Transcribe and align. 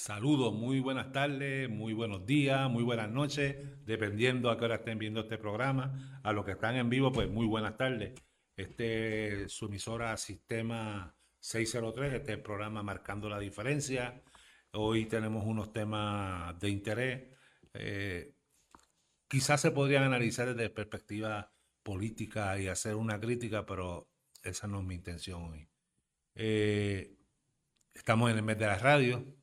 Saludos, 0.00 0.54
muy 0.54 0.80
buenas 0.80 1.12
tardes, 1.12 1.68
muy 1.68 1.92
buenos 1.92 2.24
días, 2.24 2.70
muy 2.70 2.82
buenas 2.82 3.10
noches, 3.10 3.56
dependiendo 3.84 4.48
a 4.48 4.56
qué 4.56 4.64
hora 4.64 4.76
estén 4.76 4.98
viendo 4.98 5.20
este 5.20 5.36
programa. 5.36 6.20
A 6.22 6.32
los 6.32 6.46
que 6.46 6.52
están 6.52 6.76
en 6.76 6.88
vivo, 6.88 7.12
pues 7.12 7.28
muy 7.28 7.44
buenas 7.44 7.76
tardes. 7.76 8.18
Este 8.56 9.42
es 9.42 9.52
su 9.52 9.66
emisora 9.66 10.16
Sistema 10.16 11.14
603, 11.40 12.14
este 12.14 12.32
es 12.32 12.38
el 12.38 12.42
programa 12.42 12.82
Marcando 12.82 13.28
la 13.28 13.38
Diferencia. 13.38 14.22
Hoy 14.72 15.04
tenemos 15.04 15.44
unos 15.44 15.70
temas 15.70 16.58
de 16.58 16.70
interés. 16.70 17.28
Eh, 17.74 18.32
quizás 19.28 19.60
se 19.60 19.70
podrían 19.70 20.04
analizar 20.04 20.54
desde 20.54 20.70
perspectiva 20.70 21.52
política 21.82 22.58
y 22.58 22.68
hacer 22.68 22.94
una 22.94 23.20
crítica, 23.20 23.66
pero 23.66 24.08
esa 24.42 24.66
no 24.66 24.80
es 24.80 24.86
mi 24.86 24.94
intención 24.94 25.42
hoy. 25.42 25.68
Eh, 26.36 27.18
estamos 27.92 28.30
en 28.30 28.38
el 28.38 28.42
mes 28.42 28.58
de 28.58 28.66
la 28.66 28.78
radio 28.78 29.39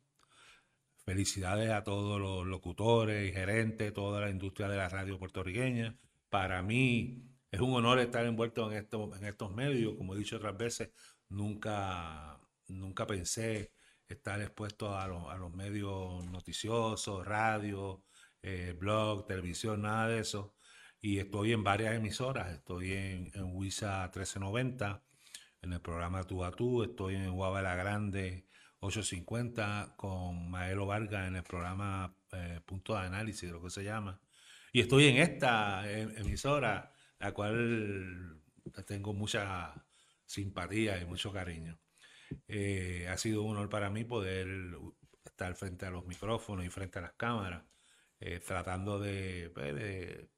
Felicidades 1.08 1.70
a 1.70 1.84
todos 1.84 2.20
los 2.20 2.46
locutores 2.46 3.26
y 3.26 3.32
gerentes, 3.32 3.94
toda 3.94 4.20
la 4.20 4.28
industria 4.28 4.68
de 4.68 4.76
la 4.76 4.90
radio 4.90 5.18
puertorriqueña. 5.18 5.96
Para 6.28 6.60
mí 6.60 7.24
es 7.50 7.60
un 7.60 7.72
honor 7.72 7.98
estar 7.98 8.26
envuelto 8.26 8.70
en 8.70 8.76
estos, 8.76 9.54
medios. 9.54 9.94
Como 9.96 10.14
he 10.14 10.18
dicho 10.18 10.36
otras 10.36 10.58
veces, 10.58 10.90
nunca, 11.30 12.38
nunca 12.66 13.06
pensé 13.06 13.72
estar 14.06 14.38
expuesto 14.42 14.98
a, 14.98 15.06
los, 15.06 15.50
medios 15.54 16.26
noticiosos, 16.26 17.26
radio, 17.26 18.04
eh, 18.42 18.76
blog, 18.78 19.26
televisión, 19.26 19.80
nada 19.80 20.08
de 20.08 20.18
eso. 20.20 20.56
Y 21.00 21.20
estoy 21.20 21.54
en 21.54 21.64
varias 21.64 21.94
emisoras. 21.94 22.52
Estoy 22.52 22.92
en, 22.92 23.30
en 23.32 23.56
WISA 23.56 24.02
1390, 24.14 25.02
en 25.62 25.72
el 25.72 25.80
programa 25.80 26.24
Tú 26.24 26.44
a 26.44 26.50
Tú. 26.50 26.82
Estoy 26.82 27.14
en 27.14 27.32
Guabala 27.32 27.74
Grande 27.76 28.47
850 28.80 29.94
con 29.96 30.50
Maelo 30.50 30.86
Vargas 30.86 31.28
en 31.28 31.36
el 31.36 31.42
programa 31.42 32.14
eh, 32.32 32.60
Punto 32.64 32.94
de 32.94 33.00
Análisis, 33.00 33.50
lo 33.50 33.62
que 33.62 33.70
se 33.70 33.82
llama. 33.82 34.20
Y 34.72 34.80
estoy 34.80 35.06
en 35.06 35.16
esta 35.16 35.90
em, 35.90 36.10
emisora, 36.16 36.92
la 37.18 37.32
cual 37.32 38.40
tengo 38.86 39.12
mucha 39.14 39.74
simpatía 40.24 41.00
y 41.00 41.06
mucho 41.06 41.32
cariño. 41.32 41.78
Eh, 42.46 43.08
ha 43.08 43.16
sido 43.16 43.42
un 43.42 43.56
honor 43.56 43.68
para 43.68 43.90
mí 43.90 44.04
poder 44.04 44.48
estar 45.24 45.54
frente 45.54 45.86
a 45.86 45.90
los 45.90 46.06
micrófonos 46.06 46.64
y 46.64 46.68
frente 46.68 46.98
a 46.98 47.02
las 47.02 47.12
cámaras, 47.12 47.64
eh, 48.20 48.40
tratando 48.40 48.98
pues, 48.98 49.74
de, 49.74 50.30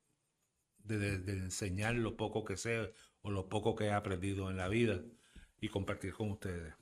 enseñar 0.86 1.94
lo 1.94 2.16
poco 2.16 2.44
que 2.44 2.56
sé 2.56 2.92
o 3.22 3.30
lo 3.30 3.48
poco 3.48 3.75
que 3.75 3.86
he 3.86 3.92
aprendido 3.92 4.50
en 4.50 4.56
la 4.56 4.69
vida 4.69 5.00
y 5.60 5.69
compartir 5.69 6.14
con 6.14 6.30
ustedes. 6.30 6.75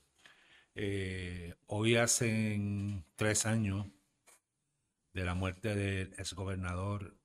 Eh, 0.81 1.57
hoy 1.67 1.97
hacen 1.97 3.05
tres 3.17 3.47
años 3.47 3.89
de 5.13 5.25
la 5.25 5.35
muerte 5.35 5.75
del 5.75 6.13
exgobernador 6.19 7.19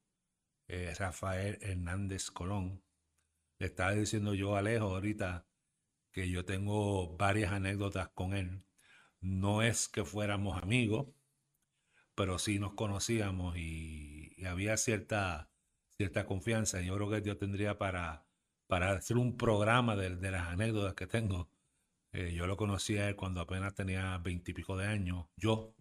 eh, 0.67 0.91
Rafael 0.97 1.59
Hernández 1.61 2.31
Colón. 2.31 2.81
Le 3.59 3.67
estaba 3.67 3.91
diciendo 3.91 4.33
yo 4.33 4.55
a 4.55 4.59
Alejo 4.59 4.85
ahorita 4.95 5.45
que 6.11 6.31
yo 6.31 6.45
tengo 6.45 7.15
varias 7.15 7.51
anécdotas 7.51 8.09
con 8.09 8.33
él. 8.33 8.65
No 9.21 9.61
es 9.61 9.87
que 9.87 10.03
fuéramos 10.03 10.61
amigos, 10.63 11.09
pero 12.15 12.39
sí 12.39 12.57
nos 12.57 12.73
conocíamos 12.73 13.55
y, 13.55 14.35
había 14.47 14.77
cierta, 14.77 15.51
cierta 15.97 16.25
confianza. 16.25 16.81
Yo 16.81 16.95
creo 16.95 17.09
que 17.11 17.21
yo 17.21 17.37
tendría 17.37 17.77
para, 17.77 18.25
para 18.65 18.93
hacer 18.93 19.17
un 19.17 19.37
programa 19.37 19.95
de, 19.95 20.15
de 20.15 20.31
las 20.31 20.47
anécdotas 20.47 20.95
que 20.95 21.05
tengo 21.05 21.52
eh, 22.13 22.31
yo 22.33 22.45
lo 22.47 22.57
conocí 22.57 22.97
a 22.97 23.09
él 23.09 23.15
cuando 23.15 23.41
apenas 23.41 23.73
tenía 23.73 24.17
veintipico 24.19 24.77
de 24.77 24.85
años. 24.87 25.25
Yo, 25.35 25.75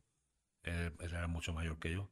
él, 0.62 0.94
era 1.00 1.26
mucho 1.28 1.52
mayor 1.52 1.78
que 1.78 1.92
yo. 1.92 2.10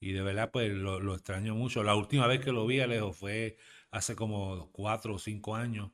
Y 0.00 0.12
de 0.12 0.22
verdad, 0.22 0.50
pues 0.52 0.70
lo, 0.70 1.14
extraño 1.14 1.54
mucho. 1.54 1.82
La 1.82 1.94
última 1.96 2.26
vez 2.26 2.40
que 2.40 2.52
lo 2.52 2.66
vi 2.66 2.80
a 2.80 2.86
lejos 2.86 3.16
fue 3.16 3.56
hace 3.90 4.14
como 4.16 4.70
cuatro 4.72 5.14
o 5.14 5.18
cinco 5.18 5.56
años 5.56 5.90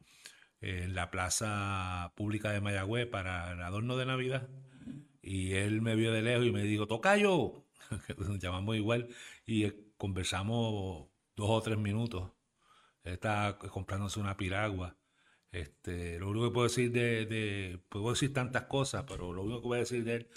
en 0.61 0.95
la 0.95 1.11
plaza 1.11 2.13
pública 2.17 2.51
de 2.51 2.61
Mayagüez 2.61 3.07
para 3.07 3.53
el 3.53 3.63
adorno 3.63 3.97
de 3.97 4.07
Navidad. 4.07 4.49
Y 5.23 5.53
él 5.53 5.83
me 5.83 5.97
vio 5.97 6.13
de 6.13 6.23
lejos 6.23 6.47
y 6.47 6.53
me 6.53 6.65
dijo, 6.65 6.89
Tocayo, 6.89 7.67
nos 8.19 8.39
llamamos 8.41 8.77
igual. 8.77 9.09
Y 9.47 9.65
eh, 9.67 9.77
conversamos 9.97 11.09
dos 11.37 11.51
o 11.51 11.63
tres 11.63 11.79
minutos. 11.79 12.33
Él 13.05 13.15
estaba 13.15 13.59
comprándose 13.59 14.21
una 14.21 14.37
piragua 14.37 15.00
este, 15.53 16.19
lo 16.19 16.31
único 16.31 16.49
que 16.49 16.55
puedo 16.55 16.69
decir 16.69 16.93
de, 16.93 17.81
puedo 17.89 18.11
decir 18.11 18.33
tantas 18.33 18.65
cosas, 18.65 19.05
pero 19.07 19.33
lo 19.33 19.43
único 19.43 19.61
que 19.63 19.69
voy 19.69 19.77
a 19.79 19.81
decir 19.81 20.05
de 20.05 20.15
él 20.15 20.29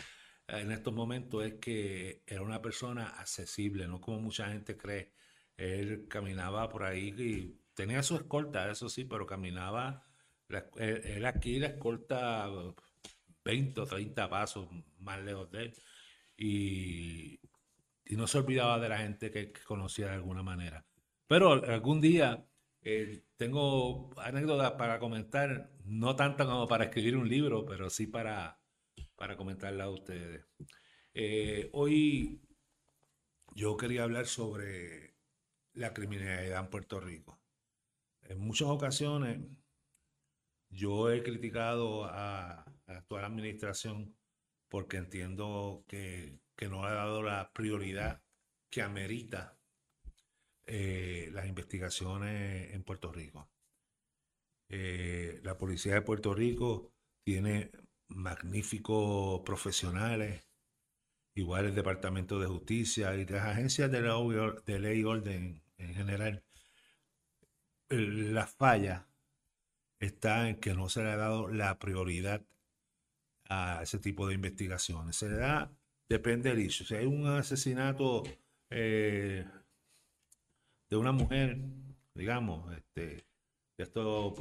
eh, 0.48 0.60
en 0.62 0.72
estos 0.72 0.94
momentos 0.94 1.46
es 1.46 1.56
que 1.56 2.24
era 2.28 2.42
una 2.42 2.62
persona 2.62 3.08
accesible, 3.20 3.88
no 3.88 4.02
como 4.02 4.20
mucha 4.20 4.48
gente 4.50 4.78
cree. 4.78 5.14
Él 5.58 6.08
caminaba 6.10 6.70
por 6.70 6.84
ahí 6.84 7.14
y 7.18 7.60
tenía 7.76 8.04
su 8.04 8.16
escolta, 8.16 8.70
eso 8.72 8.90
sí, 8.90 9.06
pero 9.06 9.26
caminaba, 9.28 10.04
él, 10.78 11.26
aquí 11.26 11.60
la 11.60 11.68
escolta 11.68 12.50
20 13.46 13.82
o 13.82 13.86
30 13.86 14.30
pasos 14.30 14.68
más 15.00 15.22
lejos 15.24 15.52
de 15.52 15.64
él. 15.64 15.74
Y, 16.38 17.40
no 18.12 18.28
se 18.28 18.38
olvidaba 18.38 18.80
de 18.80 18.90
la 18.90 19.00
gente 19.00 19.32
que, 19.32 19.52
que 19.52 19.62
conocía 19.64 20.08
de 20.08 20.14
alguna 20.14 20.44
manera. 20.44 20.86
Pero 21.28 21.52
algún 21.54 22.00
día 22.02 22.46
eh, 22.84 23.24
tengo 23.38 24.12
anécdotas 24.20 24.74
para 24.74 25.00
comentar, 25.00 25.72
no 25.86 26.16
tanto 26.16 26.46
como 26.46 26.68
para 26.68 26.86
escribir 26.86 27.18
un 27.18 27.30
libro, 27.30 27.66
pero 27.66 27.90
sí 27.90 28.08
para, 28.08 28.60
para 29.16 29.38
comentarla 29.38 29.86
a 29.86 29.90
ustedes. 29.90 30.46
Eh, 31.14 31.70
hoy 31.74 32.42
yo 33.56 33.78
quería 33.78 34.04
hablar 34.04 34.26
sobre 34.26 35.16
la 35.74 35.94
criminalidad 35.94 36.60
en 36.60 36.70
Puerto 36.70 37.00
Rico. 37.00 37.40
En 38.24 38.40
muchas 38.40 38.68
ocasiones 38.68 39.40
yo 40.70 41.12
he 41.12 41.24
criticado 41.24 42.06
a, 42.06 42.66
la 42.88 42.98
actual 42.98 43.26
administración 43.26 44.16
porque 44.70 44.98
entiendo 44.98 45.86
que, 45.88 46.40
que 46.56 46.68
no 46.68 46.84
ha 46.84 46.94
dado 46.94 47.22
la 47.22 47.52
prioridad 47.54 48.24
que 48.70 48.82
amerita 48.82 49.58
eh, 50.66 51.30
las 51.34 51.48
investigaciones 51.48 52.74
en 52.74 52.84
Puerto 52.84 53.12
Rico. 53.12 53.50
Eh, 54.70 55.40
la 55.44 55.58
policía 55.58 55.94
de 55.96 56.02
Puerto 56.02 56.34
Rico 56.34 56.92
tiene 57.24 57.72
magníficos 58.08 59.42
profesionales, 59.42 60.48
igual 61.36 61.66
el 61.66 61.76
Departamento 61.76 62.40
de 62.40 62.48
Justicia 62.48 63.16
y 63.16 63.26
las 63.26 63.46
agencias 63.46 63.92
de, 63.92 64.02
de 64.66 64.80
ley 64.80 65.00
y 65.02 65.04
orden 65.04 65.64
en 65.78 65.94
general. 65.94 66.44
La 67.90 68.48
falla 68.48 69.08
está 70.00 70.50
en 70.50 70.60
que 70.60 70.74
no 70.74 70.90
se 70.90 71.04
le 71.04 71.12
ha 71.12 71.18
dado 71.18 71.48
la 71.50 71.78
prioridad 71.80 72.46
a 73.50 73.82
ese 73.84 74.00
tipo 74.00 74.28
de 74.28 74.36
investigaciones. 74.36 75.16
Se 75.16 75.30
le 75.30 75.38
da, 75.38 75.72
depende 76.10 76.50
del 76.50 76.60
issue. 76.62 76.86
Si 76.86 76.96
hay 76.96 77.06
un 77.06 77.28
asesinato 77.28 78.24
eh, 78.70 79.46
de 80.94 80.98
una 80.98 81.12
mujer, 81.12 81.58
digamos, 82.14 82.72
este, 82.78 83.26
esto 83.80 84.32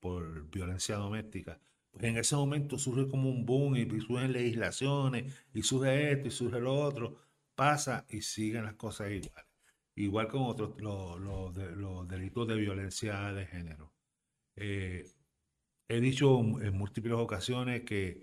por, 0.00 0.48
violencia 0.50 0.94
doméstica, 0.94 1.58
pues 1.90 2.04
en 2.04 2.16
ese 2.16 2.36
momento 2.36 2.78
surge 2.78 3.10
como 3.10 3.28
un 3.28 3.44
boom 3.44 3.74
y, 3.74 4.00
surgen 4.00 4.30
legislaciones 4.30 5.34
y 5.52 5.62
surge 5.64 6.12
esto 6.12 6.28
y 6.28 6.30
surge 6.30 6.60
lo 6.60 6.74
otro, 6.74 7.18
pasa 7.56 8.06
y 8.08 8.22
siguen 8.22 8.66
las 8.66 8.74
cosas 8.74 9.10
igual. 9.10 9.44
Igual 9.96 10.28
con 10.28 10.42
otros 10.42 10.80
los, 10.80 12.08
delitos 12.08 12.46
de 12.46 12.54
violencia 12.54 13.32
de 13.32 13.46
género. 13.46 13.92
Eh, 14.54 15.10
he 15.88 16.00
dicho 16.00 16.38
en 16.38 16.78
múltiples 16.78 17.14
ocasiones 17.14 17.82
que, 17.82 18.22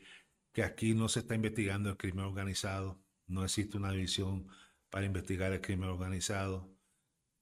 que 0.54 0.64
aquí 0.64 0.94
no 0.94 1.10
se 1.10 1.20
está 1.20 1.36
investigando 1.36 1.90
el 1.90 1.98
crimen 1.98 2.24
organizado, 2.24 2.98
no 3.28 3.44
existe 3.44 3.76
una 3.76 3.92
división 3.92 4.48
para 4.90 5.06
investigar 5.06 5.52
el 5.52 5.60
crimen 5.60 5.90
organizado 5.90 6.73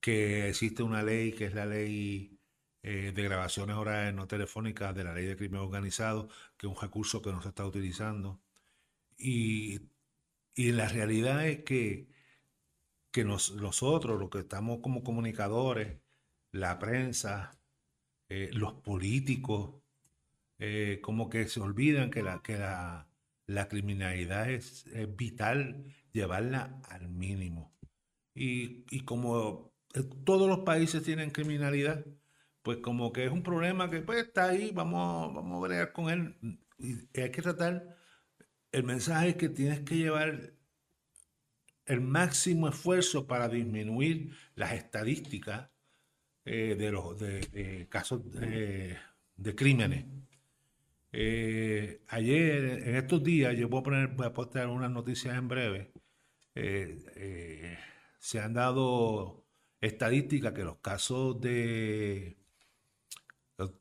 que 0.01 0.49
existe 0.49 0.83
una 0.83 1.03
ley 1.03 1.33
que 1.33 1.45
es 1.45 1.53
la 1.55 1.65
ley 1.65 2.39
eh, 2.83 3.11
de 3.13 3.23
grabaciones 3.23 3.75
orales 3.75 4.13
no 4.15 4.27
telefónicas 4.27 4.95
de 4.95 5.03
la 5.03 5.13
ley 5.13 5.25
de 5.27 5.37
crimen 5.37 5.61
organizado, 5.61 6.29
que 6.57 6.67
es 6.67 6.73
un 6.73 6.81
recurso 6.81 7.21
que 7.21 7.31
no 7.31 7.41
se 7.41 7.49
está 7.49 7.65
utilizando. 7.65 8.41
Y, 9.17 9.81
la 10.55 10.87
realidad 10.89 11.47
es 11.47 11.63
que, 11.63 12.07
que 13.11 13.23
nosotros, 13.25 14.19
los 14.19 14.29
que 14.29 14.39
estamos 14.39 14.79
como 14.81 15.03
comunicadores, 15.03 15.99
la 16.51 16.79
prensa, 16.79 17.59
eh, 18.29 18.49
los 18.53 18.73
políticos, 18.73 19.81
eh, 20.59 20.99
como 21.01 21.29
que 21.29 21.47
se 21.47 21.61
olvidan 21.61 22.11
que 22.11 22.23
la, 22.23 22.41
que 22.43 22.57
la, 22.57 23.07
criminalidad 23.69 24.49
es, 24.51 24.85
vital 25.17 25.85
llevarla 26.13 26.81
al 26.89 27.09
mínimo. 27.09 27.73
Y, 28.35 28.85
y 28.91 29.05
como 29.05 29.70
todos 30.23 30.47
los 30.47 30.59
países 30.59 31.03
tienen 31.03 31.31
criminalidad, 31.31 32.05
pues 32.61 32.77
como 32.77 33.11
que 33.11 33.25
es 33.25 33.31
un 33.31 33.43
problema 33.43 33.89
que 33.89 34.01
pues 34.01 34.25
está 34.25 34.49
ahí, 34.49 34.71
vamos, 34.73 35.33
vamos 35.33 35.57
a 35.57 35.67
bregar 35.67 35.91
con 35.91 36.09
él. 36.09 36.35
Y 36.77 37.19
hay 37.19 37.31
que 37.31 37.41
tratar, 37.41 37.97
el 38.71 38.83
mensaje 38.83 39.29
es 39.29 39.35
que 39.35 39.49
tienes 39.49 39.81
que 39.81 39.97
llevar 39.97 40.53
el 41.85 42.01
máximo 42.01 42.69
esfuerzo 42.69 43.27
para 43.27 43.49
disminuir 43.49 44.33
las 44.55 44.73
estadísticas 44.73 45.69
eh, 46.45 46.75
de 46.77 46.91
los 46.91 47.19
de, 47.19 47.87
casos 47.89 48.21
de, 48.31 48.97
crímenes. 49.55 50.05
Eh, 51.11 52.01
ayer, 52.07 52.87
en 52.87 52.95
estos 52.95 53.23
días, 53.23 53.55
yo 53.57 53.67
voy 53.67 53.81
a 53.81 53.83
poner, 53.83 54.07
voy 54.07 54.27
a 54.27 54.33
postar 54.33 54.67
unas 54.67 54.91
noticias 54.91 55.37
en 55.37 55.47
breve. 55.47 55.91
Eh, 56.55 57.77
se 58.19 58.39
han 58.39 58.53
dado 58.53 59.40
estadísticas 59.81 60.53
que 60.53 60.63
los 60.63 60.77
casos 60.77 61.41
de 61.41 62.37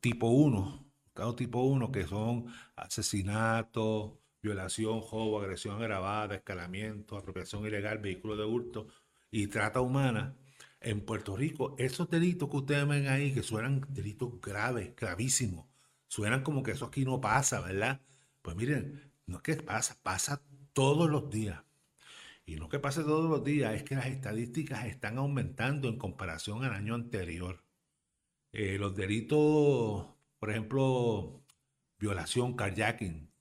tipo 0.01 0.27
1, 0.27 0.91
casos 1.13 1.35
tipo 1.35 1.61
1, 1.61 1.91
que 1.91 2.05
son 2.05 2.47
asesinatos, 2.75 4.13
violación, 4.41 5.01
robo, 5.01 5.39
agresión 5.39 5.77
agravada, 5.77 6.35
escalamiento, 6.35 7.17
apropiación 7.17 7.65
ilegal, 7.65 7.99
vehículo 7.99 8.35
de 8.35 8.45
hurto 8.45 8.87
y 9.29 9.47
trata 9.47 9.81
humana, 9.81 10.35
en 10.81 11.01
Puerto 11.01 11.37
Rico, 11.37 11.75
esos 11.77 12.09
delitos 12.09 12.49
que 12.49 12.57
ustedes 12.57 12.87
ven 12.87 13.07
ahí, 13.07 13.33
que 13.33 13.43
suenan 13.43 13.85
delitos 13.89 14.41
graves, 14.41 14.95
gravísimos, 14.95 15.67
suenan 16.07 16.43
como 16.43 16.63
que 16.63 16.71
eso 16.71 16.85
aquí 16.85 17.05
no 17.05 17.21
pasa, 17.21 17.61
¿verdad? 17.61 18.01
Pues 18.41 18.55
miren, 18.55 19.13
no 19.27 19.37
es 19.37 19.43
que 19.43 19.55
pasa, 19.57 19.97
pasa 20.01 20.41
todos 20.73 21.09
los 21.09 21.29
días. 21.29 21.61
Y 22.51 22.57
lo 22.57 22.67
que 22.67 22.79
pasa 22.79 23.05
todos 23.05 23.29
los 23.29 23.45
días 23.45 23.73
es 23.73 23.83
que 23.83 23.95
las 23.95 24.07
estadísticas 24.07 24.85
están 24.85 25.17
aumentando 25.17 25.87
en 25.87 25.97
comparación 25.97 26.65
al 26.65 26.73
año 26.73 26.95
anterior. 26.95 27.63
Eh, 28.51 28.77
los 28.77 28.93
delitos, 28.93 30.07
por 30.37 30.49
ejemplo, 30.49 31.45
violación, 31.97 32.57
carjacking, 32.57 33.31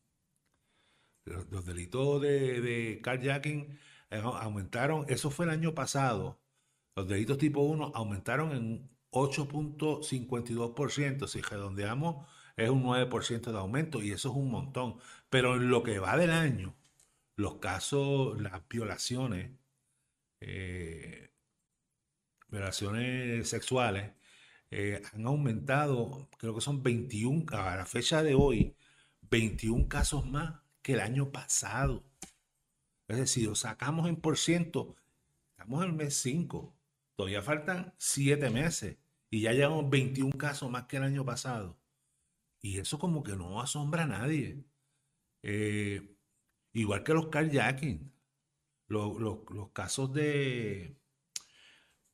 los, 1.24 1.66
delitos 1.66 2.22
de, 2.22 2.60
de 2.60 3.00
carjacking 3.02 3.80
eh, 4.10 4.20
aumentaron, 4.22 5.04
eso 5.08 5.30
fue 5.30 5.46
el 5.46 5.50
año 5.50 5.74
pasado, 5.74 6.40
los 6.94 7.08
delitos 7.08 7.38
tipo 7.38 7.62
1 7.62 7.90
aumentaron 7.96 8.52
en 8.52 8.88
8.52%, 9.10 11.26
si 11.26 11.40
redondeamos 11.40 12.28
es 12.56 12.70
un 12.70 12.84
9% 12.84 13.50
de 13.50 13.58
aumento 13.58 14.02
y 14.02 14.12
eso 14.12 14.30
es 14.30 14.36
un 14.36 14.50
montón. 14.50 14.98
Pero 15.30 15.56
en 15.56 15.68
lo 15.68 15.82
que 15.82 15.98
va 15.98 16.16
del 16.16 16.30
año, 16.30 16.76
los 17.40 17.56
casos, 17.56 18.40
las 18.40 18.66
violaciones, 18.68 19.50
eh, 20.40 21.30
violaciones 22.48 23.48
sexuales, 23.48 24.12
eh, 24.70 25.02
han 25.12 25.26
aumentado, 25.26 26.28
creo 26.38 26.54
que 26.54 26.60
son 26.60 26.82
21, 26.82 27.44
a 27.52 27.76
la 27.76 27.86
fecha 27.86 28.22
de 28.22 28.34
hoy, 28.34 28.76
21 29.30 29.88
casos 29.88 30.26
más 30.26 30.60
que 30.82 30.94
el 30.94 31.00
año 31.00 31.32
pasado. 31.32 32.04
Es 33.08 33.16
decir, 33.16 33.48
lo 33.48 33.54
sacamos 33.54 34.08
en 34.08 34.16
por 34.16 34.38
ciento, 34.38 34.96
estamos 35.52 35.82
en 35.84 35.90
el 35.90 35.96
mes 35.96 36.14
5, 36.16 36.74
todavía 37.16 37.42
faltan 37.42 37.94
7 37.98 38.50
meses 38.50 38.98
y 39.30 39.42
ya 39.42 39.52
llevamos 39.52 39.90
21 39.90 40.32
casos 40.38 40.70
más 40.70 40.84
que 40.86 40.98
el 40.98 41.04
año 41.04 41.24
pasado. 41.24 41.78
Y 42.62 42.78
eso 42.78 42.98
como 42.98 43.22
que 43.22 43.36
no 43.36 43.60
asombra 43.60 44.04
a 44.04 44.06
nadie. 44.06 44.64
Eh, 45.42 46.16
igual 46.72 47.02
que 47.02 47.14
los 47.14 47.28
carjacking, 47.28 48.12
los, 48.88 49.20
los, 49.20 49.70
casos 49.72 50.12
de, 50.12 50.96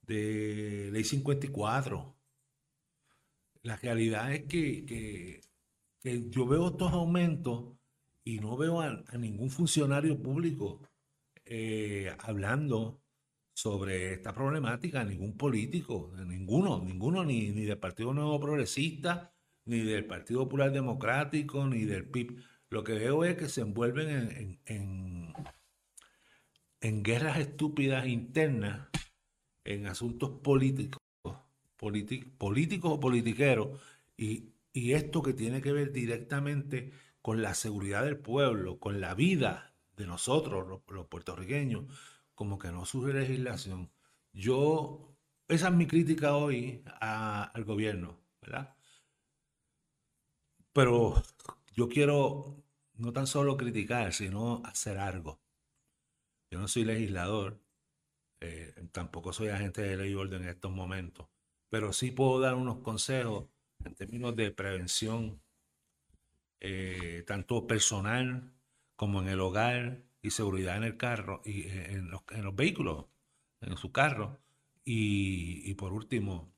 de 0.03 0.91
ley 0.93 1.05
54. 1.05 2.17
La 3.63 3.77
realidad 3.77 4.33
es 4.33 4.45
que, 4.45 4.85
que 4.87 6.31
yo 6.31 6.47
veo 6.47 6.69
estos 6.69 6.93
aumentos 6.93 7.77
y 8.27 8.41
no 8.41 8.57
veo 8.57 8.81
a, 8.81 9.05
ningún 9.19 9.51
funcionario 9.51 10.21
público 10.21 10.81
eh, 11.45 12.15
hablando 12.19 13.01
sobre 13.55 14.15
esta 14.15 14.35
problemática, 14.35 15.05
ningún 15.05 15.37
político, 15.37 16.13
ninguno, 16.27 16.83
ninguno, 16.85 17.25
ni, 17.25 17.51
ni 17.53 17.65
del 17.65 17.79
Partido 17.79 18.13
Nuevo 18.13 18.39
Progresista, 18.41 19.33
ni 19.65 19.81
del 19.81 20.07
Partido 20.07 20.41
Popular 20.41 20.73
Democrático, 20.73 21.67
ni 21.67 21.85
del 21.85 22.11
PIB. 22.11 22.43
Lo 22.71 22.85
que 22.85 22.95
veo 22.95 23.25
es 23.25 23.37
que 23.37 23.49
se 23.49 23.61
envuelven 23.61 24.59
en, 24.67 25.33
en, 26.81 27.03
guerras 27.03 27.39
estúpidas 27.39 28.07
internas, 28.07 28.89
en 29.65 29.87
asuntos 29.87 30.31
políticos, 30.43 31.01
políticos 31.77 32.93
o 32.93 33.01
politiqueros, 33.01 33.81
y, 34.17 34.51
y 34.73 34.93
esto 34.93 35.23
que 35.23 35.33
tiene 35.33 35.63
que 35.63 35.73
ver 35.73 35.93
directamente 35.93 36.93
con 37.23 37.43
la 37.43 37.55
seguridad 37.55 38.05
del 38.05 38.19
pueblo, 38.19 38.79
con 38.79 39.01
la 39.01 39.15
vida 39.15 39.75
de 39.97 40.07
nosotros, 40.07 40.81
los, 40.89 41.07
puertorriqueños, 41.07 41.85
como 42.35 42.59
que 42.59 42.71
no 42.71 42.85
surge 42.85 43.13
legislación. 43.13 43.91
Yo, 44.33 45.17
esa 45.49 45.69
es 45.69 45.75
mi 45.75 45.87
crítica 45.87 46.37
hoy 46.37 46.85
al 47.01 47.65
gobierno, 47.65 48.19
¿verdad? 48.43 48.77
Pero 50.73 51.23
yo 51.77 51.89
quiero 51.89 52.65
no 52.95 53.13
tan 53.13 53.27
solo 53.27 53.57
criticar, 53.57 54.13
sino 54.15 54.63
hacer 54.65 54.99
algo. 54.99 55.41
Yo 56.51 56.59
no 56.59 56.69
soy 56.69 56.85
legislador, 56.85 57.61
eh, 58.41 58.75
tampoco 58.93 59.33
soy 59.33 59.49
agente 59.49 59.83
de 59.83 59.97
ley 59.97 60.13
y 60.13 60.15
orden 60.15 60.43
en 60.43 60.49
estos 60.49 60.73
momentos, 60.73 61.29
pero 61.69 61.93
sí 61.93 62.11
puedo 62.11 62.41
dar 62.41 62.55
unos 62.55 62.79
consejos 62.79 63.49
en 63.85 63.95
términos 63.95 64.35
de 64.37 64.51
prevención 64.53 65.43
eh, 66.61 67.25
tanto 67.27 67.67
personal 67.67 68.53
como 68.97 69.21
en 69.21 69.29
el 69.29 69.41
hogar 69.41 70.03
y 70.23 70.31
seguridad 70.31 70.79
en 70.79 70.85
el 70.85 70.97
carro 70.97 71.43
y 71.45 71.63
eh, 71.63 71.93
en 71.93 72.11
los, 72.11 72.25
vehículos, 72.55 73.07
en 73.61 73.77
su 73.77 73.93
carro. 73.93 74.41
Y, 74.89 75.75
por 75.75 75.93
último, 75.93 76.55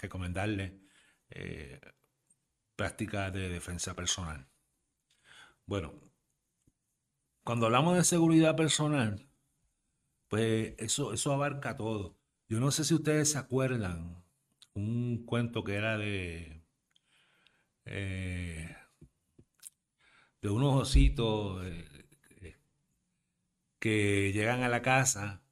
recomendarle 0.00 0.80
prácticas 2.78 3.32
de 3.32 3.48
defensa 3.50 3.94
personal. 3.94 4.46
Bueno, 5.66 5.92
cuando 7.44 7.66
hablamos 7.66 7.96
de 7.96 8.04
seguridad 8.04 8.56
personal, 8.56 9.28
pues 10.28 10.74
eso, 10.78 11.12
eso 11.12 11.32
abarca 11.32 11.76
todo. 11.76 12.16
Yo 12.48 12.60
no 12.60 12.70
sé 12.70 12.84
si 12.84 12.94
ustedes 12.94 13.32
se 13.32 13.38
acuerdan 13.38 14.24
un 14.74 15.24
cuento 15.26 15.64
que 15.64 15.74
era 15.74 15.98
de 15.98 16.62
de 20.42 20.48
unos 20.48 20.82
ositos 20.82 21.64
eh, 21.66 22.06
eh, 22.40 22.56
que 23.78 24.32
llegan 24.32 24.62
a 24.62 24.68
la 24.68 24.82
casa 24.82 25.42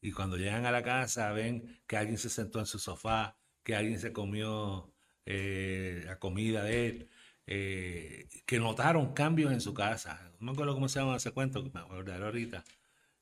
y 0.00 0.12
cuando 0.12 0.36
llegan 0.36 0.66
a 0.66 0.70
la 0.70 0.82
casa 0.82 1.32
ven 1.32 1.82
que 1.86 1.96
alguien 1.96 2.18
se 2.18 2.30
sentó 2.30 2.60
en 2.60 2.66
su 2.66 2.78
sofá, 2.78 3.38
que 3.64 3.74
alguien 3.74 3.98
se 3.98 4.12
comió 4.12 4.92
eh, 5.26 6.02
la 6.06 6.18
comida 6.18 6.62
de 6.64 6.86
él, 6.86 7.08
que 7.46 8.58
notaron 8.58 9.12
cambios 9.14 9.52
en 9.52 9.60
su 9.60 9.74
casa. 9.74 10.32
No 10.40 10.46
me 10.46 10.52
acuerdo 10.52 10.74
cómo 10.74 10.88
se 10.88 10.98
llama 11.00 11.16
ese 11.16 11.32
cuento, 11.32 11.62
me 11.62 11.80
acordaré 11.80 12.24
ahorita. 12.24 12.64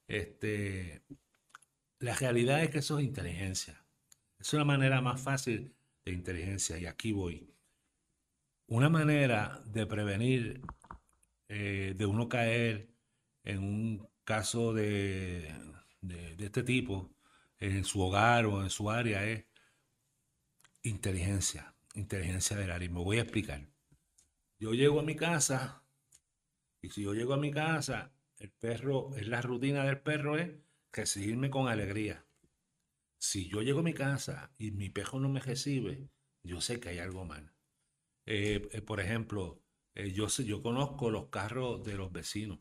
Este, 0.09 1.03
la 1.99 2.15
realidad 2.15 2.63
es 2.63 2.71
que 2.71 2.79
eso 2.79 2.99
es 2.99 3.05
inteligencia. 3.05 3.85
Es 4.39 4.53
una 4.53 4.65
manera 4.65 5.01
más 5.01 5.21
fácil 5.21 5.75
de 6.05 6.13
inteligencia 6.13 6.79
y 6.79 6.87
aquí 6.87 7.13
voy. 7.13 7.51
Una 8.67 8.89
manera 8.89 9.63
de 9.67 9.87
prevenir 9.87 10.63
eh, 11.49 11.95
de 11.97 12.07
uno 12.07 12.29
caer 12.29 12.89
en 13.45 13.59
un 13.59 14.09
caso 14.25 14.73
de, 14.73 15.55
de, 16.01 16.45
este 16.45 16.63
tipo 16.63 17.11
en 17.59 17.85
su 17.85 18.01
hogar 18.01 18.47
o 18.47 18.63
en 18.63 18.71
su 18.71 18.91
área 18.91 19.25
es 19.27 19.45
inteligencia, 20.83 21.74
inteligencia 21.95 22.57
del 22.57 22.71
área. 22.71 22.91
Voy 22.91 23.19
a 23.19 23.23
explicar. 23.23 23.69
Yo 24.59 24.73
llego 24.73 25.01
a 25.01 25.03
mi 25.03 25.17
casa 25.17 25.85
y 26.83 26.91
si 26.91 27.03
yo 27.03 27.15
llego 27.15 27.35
a 27.35 27.39
mi 27.39 27.51
casa, 27.51 28.13
el 28.39 28.51
perro, 28.51 29.15
es 29.17 29.27
la 29.27 29.41
rutina 29.41 29.85
del 29.85 30.01
perro 30.01 30.37
es 30.37 30.51
recibirme 30.93 31.51
con 31.51 31.69
alegría. 31.69 32.27
Si 33.19 33.49
yo 33.49 33.63
llego 33.63 33.81
a 33.81 33.85
mi 33.85 33.95
casa 33.95 34.53
y 34.59 34.71
mi 34.73 34.91
perro 34.91 35.19
no 35.19 35.29
me 35.29 35.41
recibe, 35.41 36.11
yo 36.43 36.61
sé 36.61 36.81
que 36.81 36.91
hay 36.91 36.99
algo 36.99 37.25
mal. 37.25 37.55
Eh, 38.27 38.69
eh, 38.73 38.83
por 38.83 39.01
ejemplo, 39.01 39.63
eh, 39.95 40.13
yo, 40.13 40.29
yo 40.29 40.63
conozco 40.63 41.11
los 41.11 41.29
carros 41.29 41.83
de 41.85 41.95
los 41.95 42.13
vecinos. 42.13 42.59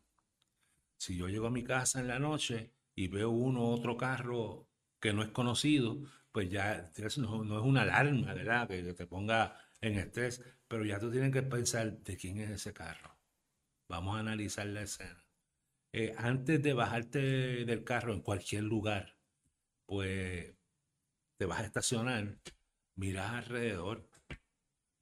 Si 0.97 1.17
yo 1.17 1.27
llego 1.27 1.47
a 1.47 1.51
mi 1.51 1.63
casa 1.63 1.99
en 1.99 2.07
la 2.07 2.19
noche 2.19 2.71
y 2.95 3.07
veo 3.07 3.29
uno 3.29 3.69
otro 3.71 3.97
carro 3.97 4.69
que 5.01 5.11
no 5.11 5.21
es 5.21 5.29
conocido, 5.31 6.01
pues 6.33 6.49
ya 6.49 6.91
no, 7.17 7.59
es 7.59 7.63
una 7.63 7.83
alarma, 7.83 8.33
¿verdad? 8.33 8.67
Que, 8.67 8.93
te 8.93 9.07
ponga 9.07 9.57
en 9.81 9.95
estrés, 9.97 10.43
pero 10.67 10.83
ya 10.83 10.99
tú 10.99 11.11
tienes 11.11 11.31
que 11.31 11.43
pensar 11.43 11.99
de 11.99 12.17
quién 12.17 12.39
es 12.39 12.49
ese 12.49 12.73
carro. 12.73 13.17
Vamos 13.87 14.17
a 14.17 14.19
analizar 14.19 14.65
la 14.67 14.81
escena. 14.81 15.25
Eh, 15.93 16.13
antes 16.17 16.61
de 16.61 16.73
bajarte 16.73 17.19
del 17.65 17.83
carro 17.85 18.13
en 18.13 18.21
cualquier 18.21 18.63
lugar, 18.63 19.17
pues 19.85 20.55
te 21.37 21.45
vas 21.45 21.61
a 21.61 21.65
estacionar, 21.65 22.39
miras 22.95 23.31
alrededor, 23.31 24.09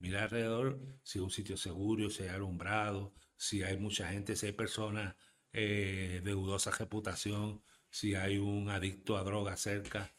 Mira 0.02 0.24
alrededor 0.24 0.80
si 1.04 1.18
es 1.18 1.22
un 1.22 1.30
sitio 1.30 1.56
seguro, 1.56 2.10
si 2.10 2.24
hay 2.24 2.30
alumbrado, 2.30 3.14
si 3.36 3.62
hay 3.62 3.78
mucha 3.78 4.08
gente, 4.08 4.34
si 4.34 4.46
hay 4.46 4.52
personas 4.52 5.14
eh, 5.52 6.20
de 6.24 6.32
dudosa 6.32 6.72
reputación. 6.72 7.62
si 7.88 8.14
hay 8.16 8.38
un 8.38 8.68
adicto 8.68 9.16
a 9.16 9.22
droga 9.22 9.56
cerca. 9.56 10.12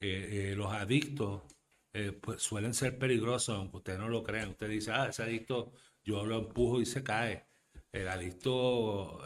Eh, 0.00 0.50
eh, 0.52 0.54
los 0.56 0.72
adictos 0.72 1.42
pues 2.22 2.40
suelen 2.42 2.72
ser 2.72 2.98
peligrosos, 2.98 3.56
aunque 3.56 3.78
usted 3.78 3.98
no 3.98 4.08
lo 4.08 4.22
crean. 4.22 4.50
Usted 4.50 4.68
dice, 4.68 4.92
ah, 4.92 5.08
ese 5.08 5.22
adicto 5.24 5.72
yo 6.04 6.24
lo 6.24 6.38
empujo 6.38 6.80
y 6.80 6.86
se 6.86 7.02
cae. 7.02 7.46
El 7.92 8.08
adicto 8.08 9.20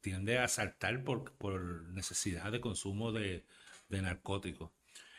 tiende 0.00 0.38
a 0.38 0.48
saltar 0.48 1.04
por, 1.04 1.32
por, 1.36 1.88
necesidad 1.90 2.50
de 2.50 2.60
consumo 2.60 3.12
de, 3.12 3.44
de 3.88 4.02
narcóticos. 4.02 4.70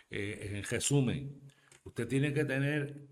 en 0.09 0.63
resumen, 0.63 1.41
usted 1.83 2.07
tiene 2.07 2.33
que 2.33 2.45
tener 2.45 3.07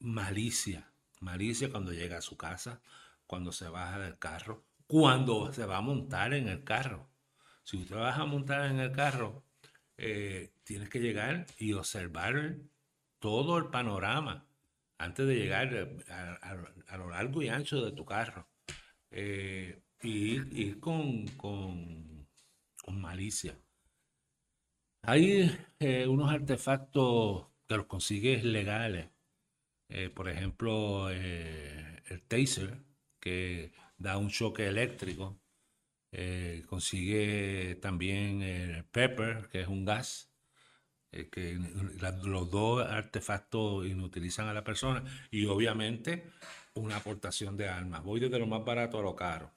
malicia, 0.00 0.92
malicia 1.20 1.70
cuando 1.70 1.92
llega 1.92 2.18
a 2.18 2.22
su 2.22 2.36
casa, 2.36 2.82
cuando 3.26 3.52
se 3.52 3.68
baja 3.68 3.98
del 3.98 4.18
carro, 4.18 4.66
cuando 4.86 5.52
se 5.52 5.66
va 5.66 5.78
a 5.78 5.80
montar 5.80 6.34
en 6.34 6.48
el 6.48 6.64
carro. 6.64 7.08
Si 7.64 7.78
usted 7.78 7.96
va 7.96 8.14
a 8.14 8.26
montar 8.26 8.70
en 8.70 8.80
el 8.80 8.92
carro, 8.92 9.44
eh, 9.96 10.52
tienes 10.64 10.88
que 10.88 11.00
llegar 11.00 11.46
y 11.58 11.72
observar 11.72 12.56
todo 13.18 13.58
el 13.58 13.66
panorama 13.66 14.46
antes 14.98 15.26
de 15.26 15.36
llegar 15.36 15.96
a, 16.88 16.96
lo 16.96 17.10
largo 17.10 17.42
y 17.42 17.48
ancho 17.48 17.84
de 17.84 17.92
tu 17.92 18.04
carro. 18.04 18.48
Eh, 19.10 19.80
y 20.02 20.34
ir, 20.62 20.80
con, 20.80 21.26
con, 21.36 22.26
malicia. 22.88 23.56
Hay 25.02 25.50
eh, 25.78 26.06
unos 26.06 26.30
artefactos 26.30 27.46
que 27.66 27.76
los 27.76 27.86
consigues 27.86 28.44
legales. 28.44 29.08
por 30.14 30.28
ejemplo, 30.28 31.10
el 31.10 32.22
taser, 32.28 32.78
que 33.20 33.72
da 33.98 34.18
un 34.18 34.28
choque 34.28 34.66
eléctrico. 34.66 35.38
Eh, 36.16 36.62
consigue 36.68 37.74
también 37.82 38.40
el 38.42 38.84
pepper, 38.84 39.48
que 39.50 39.62
es 39.62 39.68
un 39.68 39.84
gas, 39.84 40.30
eh, 41.10 41.28
que 41.28 41.58
los 42.22 42.50
dos 42.50 42.86
artefactos 42.86 43.84
inutilizan 43.86 44.46
a 44.46 44.54
la 44.54 44.62
persona 44.62 45.02
y 45.32 45.46
obviamente 45.46 46.30
una 46.74 46.96
aportación 46.98 47.56
de 47.56 47.68
armas. 47.68 48.04
Voy 48.04 48.20
desde 48.20 48.38
lo 48.38 48.46
más 48.46 48.64
barato 48.64 48.98
a 49.00 49.02
lo 49.02 49.16
caro. 49.16 49.50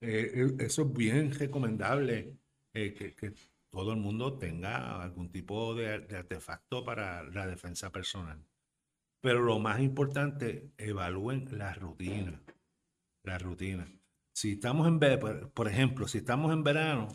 Eh, 0.00 0.56
eso 0.58 0.82
es 0.82 0.92
bien 0.92 1.32
recomendable 1.32 2.36
que, 2.72 3.14
todo 3.70 3.92
el 3.92 3.98
mundo 3.98 4.38
tenga 4.38 5.02
algún 5.02 5.30
tipo 5.30 5.74
de, 5.74 6.00
de 6.00 6.16
artefacto 6.16 6.84
para 6.84 7.22
la 7.24 7.46
defensa 7.46 7.92
personal. 7.92 8.42
Pero 9.20 9.42
lo 9.42 9.58
más 9.60 9.80
importante, 9.80 10.72
evalúen 10.78 11.46
la 11.56 11.74
rutina. 11.74 12.40
La 13.24 13.38
rutina. 13.38 13.97
Si 14.38 14.52
estamos 14.52 14.86
en, 14.86 15.00
por 15.52 15.66
ejemplo, 15.66 16.06
si 16.06 16.18
estamos 16.18 16.52
en 16.52 16.62
verano 16.62 17.08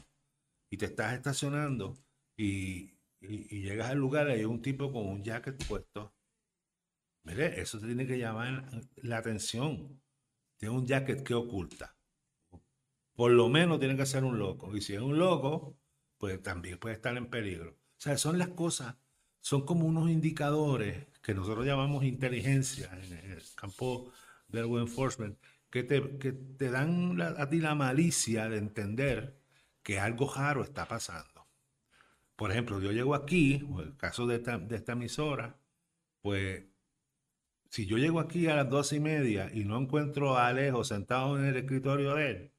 y 0.70 0.76
te 0.76 0.88
estás 0.88 1.14
estacionando 1.14 1.98
y, 2.36 2.98
llegas 3.22 3.92
al 3.92 3.98
lugar 3.98 4.28
y 4.28 4.32
hay 4.34 4.44
un 4.44 4.62
tipo 4.62 4.92
con 4.92 5.08
un 5.08 5.24
jacket 5.24 5.66
puesto, 5.66 6.14
mire, 7.24 7.62
eso 7.62 7.80
te 7.80 7.86
tiene 7.86 8.06
que 8.06 8.18
llamar 8.18 8.70
la 8.98 9.20
atención. 9.20 10.02
Tiene 10.58 10.76
un 10.76 10.86
jacket 10.86 11.24
que 11.24 11.34
oculta. 11.34 11.96
Por 13.14 13.32
lo 13.32 13.48
menos 13.48 13.80
tiene 13.80 13.96
que 13.96 14.06
ser 14.06 14.26
un 14.26 14.38
loco. 14.38 14.76
Y 14.76 14.82
si 14.82 14.94
es 14.94 15.02
un 15.02 15.18
loco, 15.18 15.78
pues 16.18 16.42
también 16.42 16.78
puede 16.78 16.96
estar 16.96 17.16
en 17.16 17.30
peligro. 17.30 17.72
O 17.72 18.02
sea, 18.02 18.18
son 18.18 18.38
las 18.38 18.50
cosas, 18.50 18.98
son 19.40 19.66
como 19.66 19.86
unos 19.86 20.10
indicadores 20.10 21.08
que 21.22 21.34
nosotros 21.34 21.66
llamamos 21.66 22.04
inteligencia 22.04 22.92
en 23.02 23.32
el 23.32 23.44
campo 23.56 24.12
del 24.50 24.64
law 24.64 24.80
enforcement, 24.80 25.38
que 25.74 25.82
te, 25.82 26.20
que 26.20 26.34
te 26.34 26.70
dan 26.70 27.20
a 27.20 27.50
ti 27.50 27.60
la 27.60 27.74
malicia 27.74 28.48
de 28.48 28.60
entender 28.60 29.40
que 29.82 30.00
algo 30.00 30.32
raro 30.32 30.62
está 30.62 30.88
pasando. 30.88 31.48
Por 32.36 32.52
ejemplo, 32.52 32.80
yo 32.80 32.92
llego 32.92 33.16
aquí, 33.16 33.68
o 33.72 33.82
el 33.82 33.98
caso 33.98 34.28
de 34.28 34.36
esta, 34.36 34.60
de 34.60 34.76
esta 34.76 34.92
emisora, 34.92 35.58
pues 36.22 36.66
si 37.72 37.88
yo 37.88 37.98
llego 37.98 38.20
aquí 38.20 38.46
a 38.46 38.56
las 38.56 38.70
dos 38.70 38.94
y 38.94 39.00
media 39.00 39.50
y 39.52 39.66
no 39.66 39.80
encuentro 39.80 40.38
a 40.38 40.48
Alejo 40.48 40.84
sentado 40.84 41.40
en 41.40 41.46
el 41.46 41.58
escritorio 41.58 42.14
de 42.14 42.30
él, 42.30 42.52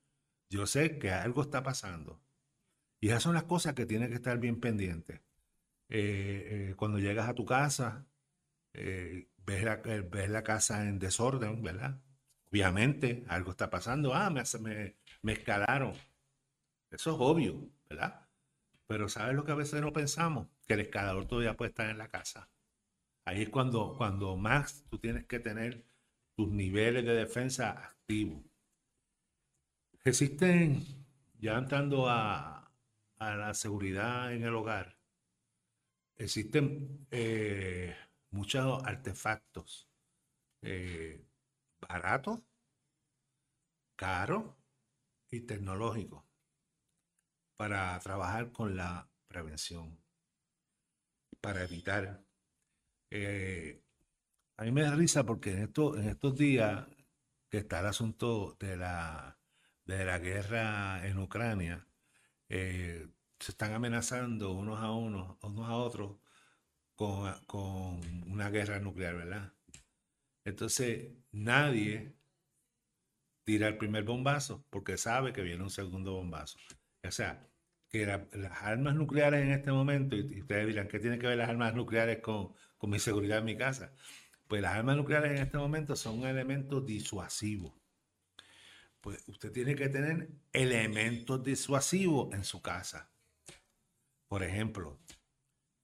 yo 0.50 0.66
sé 0.66 0.98
que 0.98 1.12
algo 1.12 1.42
está 1.42 1.62
pasando. 1.62 2.20
Y 2.98 3.10
esas 3.10 3.22
son 3.22 3.34
las 3.34 3.44
cosas 3.44 3.74
que 3.74 3.86
tienes 3.86 4.08
que 4.08 4.16
estar 4.16 4.40
bien 4.40 4.58
pendiente. 4.58 5.22
Eh, 5.88 6.70
eh, 6.70 6.74
cuando 6.76 6.98
llegas 6.98 7.28
a 7.28 7.34
tu 7.34 7.44
casa, 7.44 8.08
eh, 8.72 9.28
ves, 9.46 9.62
la, 9.62 9.76
ves, 9.76 10.30
la, 10.30 10.42
casa 10.42 10.88
en 10.88 10.98
desorden, 10.98 11.62
¿verdad? 11.62 12.00
Obviamente 12.54 13.24
algo 13.26 13.50
está 13.50 13.68
pasando, 13.68 14.14
ah, 14.14 14.30
me, 14.30 14.44
me, 15.22 15.32
escalaron. 15.32 15.92
Eso 16.88 17.10
es 17.10 17.16
obvio, 17.18 17.68
¿verdad? 17.90 18.28
Pero 18.86 19.08
¿sabes 19.08 19.34
lo 19.34 19.44
que 19.44 19.50
a 19.50 19.56
veces 19.56 19.80
no 19.80 19.92
pensamos? 19.92 20.46
Que 20.64 20.74
el 20.74 20.80
escalador 20.82 21.26
todavía 21.26 21.56
puede 21.56 21.70
estar 21.70 21.90
en 21.90 21.98
la 21.98 22.06
casa. 22.06 22.48
Ahí 23.24 23.42
es 23.42 23.48
cuando, 23.48 23.96
cuando 23.98 24.36
más 24.36 24.84
tú 24.88 25.00
tienes 25.00 25.26
que 25.26 25.40
tener 25.40 25.84
tus 26.36 26.48
niveles 26.52 27.04
de 27.04 27.14
defensa 27.14 27.70
activos. 27.70 28.44
Existen, 30.04 30.80
ya 31.40 31.58
entrando 31.58 32.08
a, 32.08 32.70
a 33.18 33.34
la 33.34 33.52
seguridad 33.54 34.32
en 34.32 34.44
el 34.44 34.54
hogar, 34.54 34.96
existen 36.14 37.04
eh, 37.10 37.96
muchos 38.30 38.80
artefactos 38.84 39.88
eh, 40.62 41.20
baratos, 41.88 42.40
caros 43.96 44.54
y 45.30 45.40
tecnológicos 45.40 46.24
para 47.56 47.98
trabajar 48.00 48.52
con 48.52 48.76
la 48.76 49.08
prevención, 49.28 50.02
para 51.40 51.62
evitar. 51.64 52.24
Eh, 53.10 53.82
a 54.56 54.64
mí 54.64 54.72
me 54.72 54.82
da 54.82 54.94
risa 54.94 55.24
porque 55.24 55.52
en, 55.52 55.62
esto, 55.64 55.96
en 55.96 56.08
estos 56.08 56.36
días 56.36 56.86
que 57.48 57.58
está 57.58 57.80
el 57.80 57.86
asunto 57.86 58.56
de 58.58 58.76
la, 58.76 59.38
de 59.84 60.04
la 60.04 60.18
guerra 60.18 61.06
en 61.06 61.18
Ucrania, 61.18 61.86
eh, 62.48 63.08
se 63.38 63.52
están 63.52 63.72
amenazando 63.72 64.52
unos 64.52 64.80
a 64.80 64.92
unos, 64.92 65.36
unos 65.42 65.68
a 65.68 65.76
otros 65.76 66.18
con, 66.94 68.30
una 68.30 68.50
guerra 68.50 68.78
nuclear, 68.80 69.16
¿verdad? 69.16 69.52
Entonces, 70.44 71.12
nadie 71.34 72.14
tira 73.44 73.68
el 73.68 73.76
primer 73.76 74.04
bombazo 74.04 74.64
porque 74.70 74.96
sabe 74.96 75.32
que 75.32 75.42
viene 75.42 75.62
un 75.62 75.70
segundo 75.70 76.14
bombazo. 76.14 76.58
O 77.02 77.10
sea, 77.10 77.46
que 77.90 78.06
las 78.06 78.62
armas 78.62 78.94
nucleares 78.94 79.42
en 79.42 79.52
este 79.52 79.70
momento, 79.70 80.16
y, 80.16 80.40
ustedes 80.40 80.66
dirán, 80.66 80.88
¿qué 80.88 80.98
tiene 80.98 81.18
que 81.18 81.26
ver 81.26 81.38
las 81.38 81.48
armas 81.48 81.74
nucleares 81.74 82.20
con, 82.20 82.54
con 82.78 82.90
mi 82.90 82.98
seguridad 82.98 83.38
en 83.38 83.44
mi 83.44 83.56
casa? 83.56 83.92
Pues 84.48 84.62
las 84.62 84.74
armas 84.74 84.96
nucleares 84.96 85.32
en 85.32 85.38
este 85.38 85.58
momento 85.58 85.96
son 85.96 86.20
un 86.20 86.26
elemento 86.26 86.80
disuasivo. 86.80 87.76
Pues 89.00 89.22
usted 89.28 89.52
tiene 89.52 89.74
que 89.74 89.88
tener 89.88 90.30
elementos 90.52 91.42
disuasivos 91.44 92.32
en 92.34 92.44
su 92.44 92.62
casa. 92.62 93.10
Por 94.28 94.42
ejemplo, 94.42 94.98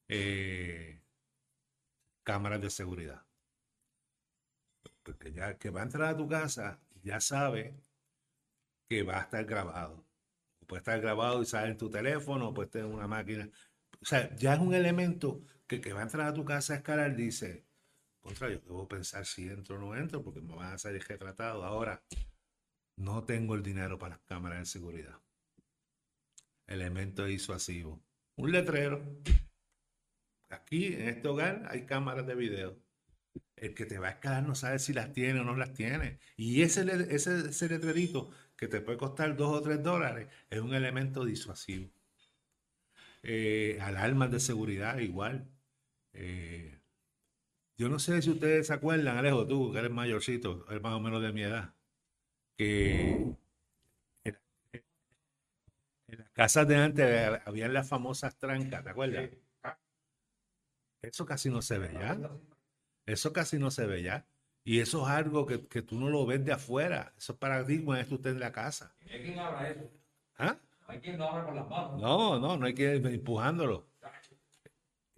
eh, 0.09 1.01
cámaras 2.25 2.61
de 2.61 2.71
seguridad. 2.71 3.30
Porque 5.13 5.33
ya 5.33 5.59
que 5.59 5.71
va 5.71 5.81
a 5.81 5.85
entrar 5.85 6.15
a 6.15 6.17
tu 6.17 6.29
casa, 6.29 6.81
ya 7.03 7.21
sabe 7.21 7.75
que 8.89 9.03
va 9.03 9.19
a 9.19 9.23
estar 9.23 9.45
grabado. 9.45 10.07
Puede 10.67 10.81
estar 10.81 11.01
grabado 11.01 11.43
y 11.43 11.47
sale 11.47 11.73
en 11.73 11.79
tu 11.79 11.91
teléfono, 11.91 12.55
puede 12.55 12.69
tener 12.69 12.87
una 12.87 13.09
máquina. 13.09 13.51
O 14.01 14.05
sea, 14.05 14.35
ya 14.37 14.55
es 14.55 14.61
un 14.61 14.73
elemento 14.73 15.43
que 15.67 15.81
que 15.81 15.93
va 15.93 16.01
a 16.01 16.05
entrar 16.05 16.29
a 16.29 16.35
tu 16.35 16.45
casa 16.45 16.75
a 16.75 16.77
escalar 16.77 17.17
dice, 17.17 17.65
contra, 18.21 18.49
yo 18.51 18.61
debo 18.61 18.87
pensar 18.89 19.27
si 19.27 19.49
entro 19.49 19.77
o 19.77 19.79
no 19.81 19.97
entro, 19.97 20.23
porque 20.23 20.41
me 20.41 20.55
van 20.55 20.75
a 20.75 20.79
salir 20.79 21.03
retratado. 21.07 21.65
Ahora, 21.65 22.03
no 22.97 23.25
tengo 23.25 23.55
el 23.55 23.63
dinero 23.63 23.99
para 23.99 24.17
las 24.17 24.25
cámaras 24.25 24.61
de 24.61 24.67
seguridad. 24.67 25.21
Elemento 26.67 27.25
disuasivo. 27.25 28.01
Un 28.37 28.53
letrero 28.53 29.03
Aquí 30.51 30.87
en 30.87 31.09
este 31.09 31.29
hogar 31.29 31.67
hay 31.69 31.87
cámaras 31.87 32.27
de 32.27 32.35
video. 32.35 32.77
El 33.57 33.75
que 33.75 33.87
te 33.87 33.99
va 33.99 34.09
a 34.09 34.11
escalar 34.13 34.43
no 34.43 34.55
sabe 34.55 34.79
si 34.79 34.93
las 34.93 35.13
tiene 35.13 35.41
o 35.41 35.45
no 35.45 35.57
las 35.57 35.75
tiene. 35.75 36.19
Y 36.37 36.63
ese, 36.63 36.83
ese, 37.15 37.51
ese 37.51 37.69
letrerito 37.69 38.31
que 38.57 38.69
te 38.69 38.81
puede 38.81 38.99
costar 38.99 39.37
dos 39.37 39.57
o 39.57 39.63
tres 39.63 39.83
dólares 39.83 40.29
es 40.51 40.61
un 40.61 40.75
elemento 40.75 41.25
disuasivo. 41.25 41.91
Eh, 43.23 43.79
alarmas 43.81 44.31
de 44.31 44.41
seguridad 44.41 44.99
igual. 44.99 45.47
Eh, 46.13 46.79
yo 47.77 47.89
no 47.89 47.99
sé 47.99 48.21
si 48.23 48.31
ustedes 48.31 48.67
se 48.67 48.75
acuerdan, 48.75 49.17
Alejo, 49.17 49.47
tú 49.47 49.73
que 49.73 49.79
eres 49.79 49.91
mayorcito, 49.91 50.67
eres 50.69 50.83
más 50.83 50.95
o 50.95 51.01
menos 51.01 51.23
de 51.23 51.33
mi 51.33 51.43
edad, 51.43 51.75
que 52.57 53.35
en, 54.25 54.39
las 56.09 56.31
casas 56.31 56.69
de 56.69 56.77
antes 56.77 57.41
habían 57.47 57.73
las 57.73 57.89
famosas 57.89 58.37
trancas, 58.39 58.85
¿te 58.85 58.91
acuerdas? 58.91 59.31
Eso 61.03 61.25
casi 61.25 61.49
no 61.49 61.63
se 61.63 61.79
ve 61.79 61.91
ya. 61.95 62.19
Eso 63.07 63.33
casi 63.33 63.59
no 63.59 63.71
se 63.71 63.87
ve 63.87 64.03
ya. 64.03 64.27
Y 64.65 64.81
eso 64.81 65.03
es 65.07 65.09
algo 65.11 65.47
que, 65.47 65.59
tú 65.59 65.99
no 65.99 66.11
lo 66.11 66.27
ves 66.27 66.45
de 66.45 66.53
afuera. 66.53 67.13
Esos 67.17 67.37
paradigmas 67.37 68.01
es 68.01 68.13
usted 68.13 68.31
en 68.31 68.41
la 68.41 68.53
casa. 68.53 68.95
¿Quién 69.07 69.39
habla 69.39 69.69
eso? 69.69 69.91
¿Ah? 70.37 70.59
Hay 70.87 71.01
quien 71.01 71.19
lo 71.19 71.25
abra 71.25 71.45
con 71.45 71.57
las 71.57 71.69
manos. 71.69 72.01
No, 72.01 72.39
no, 72.39 72.57
no 72.57 72.67
hay 72.67 72.75
que 72.75 72.97
ir 72.97 73.07
empujándolo. 73.07 73.87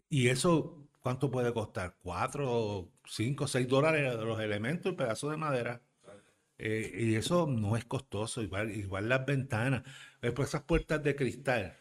Y 0.09 0.29
eso, 0.29 0.87
¿cuánto 1.01 1.31
puede 1.31 1.53
costar? 1.53 1.97
¿Cuatro, 2.03 2.91
cinco, 3.07 3.47
seis 3.47 3.67
dólares 3.67 4.15
los 4.17 4.41
elementos, 4.41 4.91
el 4.91 4.97
pedazo 4.97 5.31
de 5.31 5.37
madera? 5.37 5.83
Eh, 6.59 6.93
y 6.95 7.15
eso 7.17 7.47
no 7.47 7.77
es 7.77 7.85
costoso, 7.85 8.43
igual, 8.43 8.71
igual 8.71 9.09
las 9.09 9.27
ventanas. 9.27 9.83
Después 10.21 10.49
esas 10.51 10.63
puertas 10.63 11.03
de 11.03 11.17
cristal, 11.17 11.77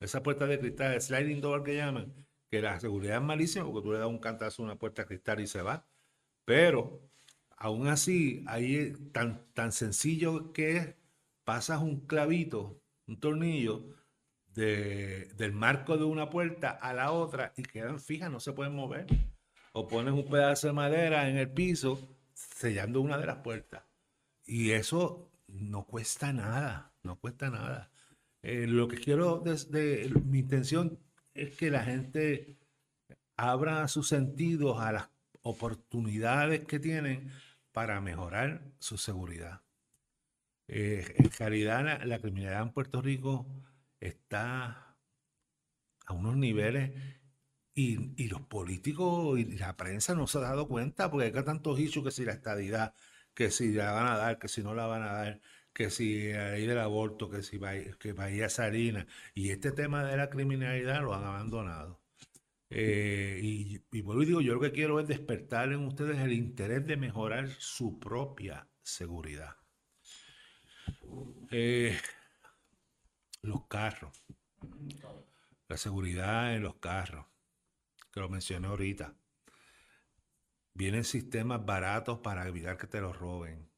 esas 0.00 0.20
puertas 0.22 0.48
de 0.50 0.58
cristal, 0.58 1.00
sliding 1.00 1.40
door 1.40 1.62
que 1.64 1.76
llaman, 1.76 2.12
que 2.52 2.60
la 2.60 2.78
seguridad 2.78 3.16
es 3.16 3.22
malísima 3.22 3.64
porque 3.64 3.82
tú 3.82 3.92
le 3.94 3.98
das 3.98 4.08
un 4.08 4.18
cantazo 4.18 4.60
a 4.60 4.66
una 4.66 4.78
puerta 4.78 5.02
de 5.02 5.08
cristal 5.08 5.40
y 5.40 5.46
se 5.46 5.62
va. 5.62 5.86
Pero 6.44 7.00
aún 7.56 7.88
así, 7.88 8.44
ahí 8.46 8.92
tan, 9.10 9.46
tan 9.54 9.72
sencillo 9.72 10.52
que 10.52 10.76
es, 10.76 10.94
pasas 11.44 11.80
un 11.80 12.06
clavito, 12.06 12.78
un 13.06 13.18
tornillo 13.18 13.96
del 14.54 15.52
marco 15.54 15.96
de 15.96 16.04
una 16.04 16.28
puerta 16.28 16.72
a 16.72 16.92
la 16.92 17.12
otra 17.12 17.54
y 17.56 17.62
quedan 17.62 17.98
fijas, 17.98 18.30
no 18.30 18.38
se 18.38 18.52
pueden 18.52 18.74
mover. 18.74 19.06
O 19.72 19.88
pones 19.88 20.12
un 20.12 20.28
pedazo 20.28 20.66
de 20.66 20.74
madera 20.74 21.30
en 21.30 21.38
el 21.38 21.50
piso 21.50 22.18
sellando 22.34 23.00
una 23.00 23.16
de 23.16 23.24
las 23.24 23.38
puertas. 23.38 23.82
Y 24.44 24.72
eso 24.72 25.30
no 25.46 25.86
cuesta 25.86 26.34
nada, 26.34 26.92
no 27.02 27.18
cuesta 27.18 27.48
nada. 27.48 27.90
Eh, 28.42 28.66
lo 28.66 28.88
que 28.88 28.98
quiero, 28.98 29.38
desde 29.38 30.10
mi 30.26 30.40
intención 30.40 30.98
es 31.34 31.54
que 31.56 31.70
la 31.70 31.84
gente 31.84 32.58
abra 33.36 33.88
sus 33.88 34.08
sentidos 34.08 34.80
a 34.80 34.92
las 34.92 35.08
oportunidades 35.42 36.64
que 36.64 36.78
tienen 36.78 37.30
para 37.72 38.00
mejorar 38.00 38.62
su 38.78 38.98
seguridad. 38.98 39.62
Eh, 40.68 41.14
en 41.18 41.30
realidad, 41.30 42.02
la, 42.04 42.18
criminalidad 42.18 42.62
en 42.62 42.72
Puerto 42.72 43.02
Rico 43.02 43.46
está 44.00 44.96
a 46.06 46.12
unos 46.12 46.36
niveles 46.36 46.92
y, 47.74 48.28
los 48.28 48.42
políticos 48.42 49.38
y 49.38 49.44
la 49.58 49.76
prensa 49.76 50.14
no 50.14 50.26
se 50.26 50.38
ha 50.38 50.42
dado 50.42 50.68
cuenta 50.68 51.10
porque 51.10 51.26
hay 51.26 51.44
tantos 51.44 51.78
issues 51.80 52.04
que 52.04 52.10
si 52.10 52.24
la 52.24 52.32
estadidad, 52.32 52.94
que 53.34 53.50
si 53.50 53.72
la 53.72 53.92
van 53.92 54.06
a 54.06 54.16
dar, 54.16 54.38
que 54.38 54.48
si 54.48 54.62
no 54.62 54.74
la 54.74 54.86
van 54.86 55.02
a 55.02 55.12
dar, 55.12 55.40
que 55.72 55.90
si 55.90 56.32
ley 56.32 56.66
del 56.66 56.78
aborto, 56.78 57.30
que 57.30 57.42
si 57.42 57.58
que 57.98 58.12
Bahía 58.12 58.48
Sarina. 58.48 59.06
Y 59.34 59.50
este 59.50 59.72
tema 59.72 60.04
de 60.04 60.16
la 60.16 60.30
criminalidad 60.30 61.02
lo 61.02 61.14
han 61.14 61.24
abandonado. 61.24 62.00
Eh, 62.70 63.38
y, 63.42 63.82
y 63.92 64.00
vuelvo 64.02 64.22
y 64.22 64.26
digo, 64.26 64.40
yo 64.40 64.54
lo 64.54 64.60
que 64.60 64.72
quiero 64.72 64.98
es 65.00 65.08
despertar 65.08 65.72
en 65.72 65.86
ustedes 65.86 66.18
el 66.18 66.32
interés 66.32 66.86
de 66.86 66.96
mejorar 66.96 67.48
su 67.50 67.98
propia 67.98 68.66
seguridad. 68.82 69.56
Eh, 71.50 71.98
los 73.42 73.66
carros. 73.66 74.12
La 75.68 75.76
seguridad 75.76 76.54
en 76.54 76.62
los 76.62 76.76
carros, 76.76 77.26
que 78.12 78.20
lo 78.20 78.28
mencioné 78.28 78.68
ahorita. 78.68 79.14
Vienen 80.74 81.04
sistemas 81.04 81.64
baratos 81.64 82.20
para 82.20 82.46
evitar 82.46 82.76
que 82.78 82.86
te 82.86 83.00
los 83.00 83.16
roben. 83.16 83.71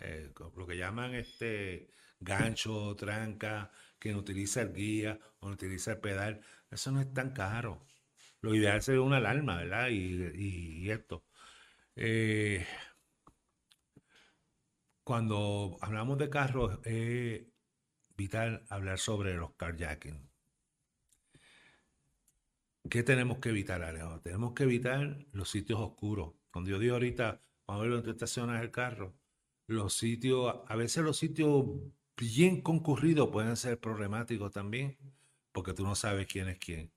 Eh, 0.00 0.32
lo 0.56 0.66
que 0.66 0.76
llaman 0.76 1.14
este 1.14 1.90
gancho, 2.20 2.94
tranca, 2.96 3.70
que 3.98 4.12
no 4.12 4.18
utiliza 4.18 4.62
el 4.62 4.72
guía 4.72 5.18
o 5.40 5.48
utiliza 5.48 5.92
el 5.92 5.98
pedal. 6.00 6.40
Eso 6.70 6.90
no 6.92 7.00
es 7.00 7.12
tan 7.12 7.30
caro. 7.32 7.86
Lo 8.40 8.54
ideal 8.54 8.82
sería 8.82 9.02
una 9.02 9.18
alarma, 9.18 9.56
¿verdad? 9.56 9.88
Y, 9.90 10.90
esto. 10.90 11.24
Eh, 11.96 12.66
cuando 15.04 15.78
hablamos 15.80 16.18
de 16.18 16.30
carros, 16.30 16.78
es 16.84 17.42
vital 18.16 18.64
hablar 18.68 18.98
sobre 18.98 19.34
los 19.34 19.54
carjacking. 19.54 20.28
¿Qué 22.90 23.02
tenemos 23.02 23.38
que 23.38 23.48
evitar, 23.50 23.82
Alejo? 23.82 24.20
Tenemos 24.20 24.52
que 24.54 24.62
evitar 24.64 25.26
los 25.32 25.50
sitios 25.50 25.80
oscuros. 25.80 26.34
Cuando 26.50 26.70
yo 26.70 26.78
digo 26.78 26.94
ahorita, 26.94 27.40
vamos 27.66 27.80
a 27.80 27.84
ver 27.84 27.92
dónde 27.96 28.10
estacionas 28.12 28.62
el 28.62 28.70
carro, 28.70 29.14
los 29.66 29.94
sitios, 29.94 30.56
a 30.66 30.76
veces 30.76 31.02
los 31.04 31.16
sitios 31.16 31.64
bien 32.16 32.62
concurridos 32.62 33.28
pueden 33.30 33.56
ser 33.56 33.78
problemáticos 33.78 34.52
también, 34.52 34.96
porque 35.52 35.74
tú 35.74 35.84
no 35.84 35.94
sabes 35.94 36.26
quién 36.26 36.48
es 36.48 36.58
quién. 36.58 36.92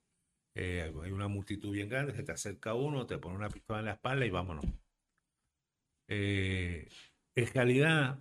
Eh, 0.55 0.93
hay 1.03 1.12
una 1.12 1.27
multitud 1.27 1.71
bien 1.71 1.89
grande, 1.89 2.13
se 2.13 2.23
te 2.23 2.32
acerca 2.32 2.73
uno, 2.73 3.05
te 3.05 3.17
pone 3.17 3.36
una 3.36 3.49
pistola 3.49 3.79
en 3.79 3.86
la 3.86 3.93
espalda 3.93 4.25
y 4.25 4.29
vámonos. 4.29 4.65
Eh, 6.08 6.89
en 7.36 7.47
realidad, 7.53 8.19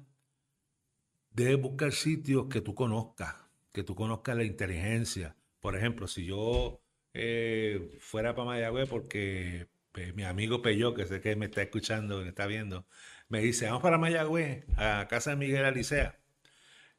debes 1.31 1.61
buscar 1.61 1.93
sitios 1.93 2.47
que 2.49 2.61
tú 2.61 2.75
conozcas, 2.75 3.35
que 3.73 3.83
tú 3.83 3.95
conozcas 3.95 4.37
la 4.37 4.45
inteligencia. 4.45 5.37
Por 5.61 5.77
ejemplo, 5.77 6.07
si 6.07 6.27
yo 6.27 6.81
eh, 7.15 7.97
fuera 8.01 8.35
para 8.35 8.47
Mayagüez, 8.47 8.89
porque 8.89 9.69
mi 10.15 10.23
amigo 10.25 10.63
Peyo, 10.63 10.95
que 10.95 11.07
sé 11.07 11.21
que 11.21 11.35
me 11.37 11.47
está 11.47 11.63
escuchando, 11.63 12.21
me 12.21 12.29
está 12.29 12.47
viendo, 12.47 12.87
me 13.29 13.41
dice, 13.41 13.67
vamos 13.67 13.83
para 13.83 13.99
Mayagüez, 13.99 14.64
a 14.77 15.07
casa 15.09 15.31
de 15.31 15.37
Miguel 15.37 15.64
Alicea. 15.64 16.19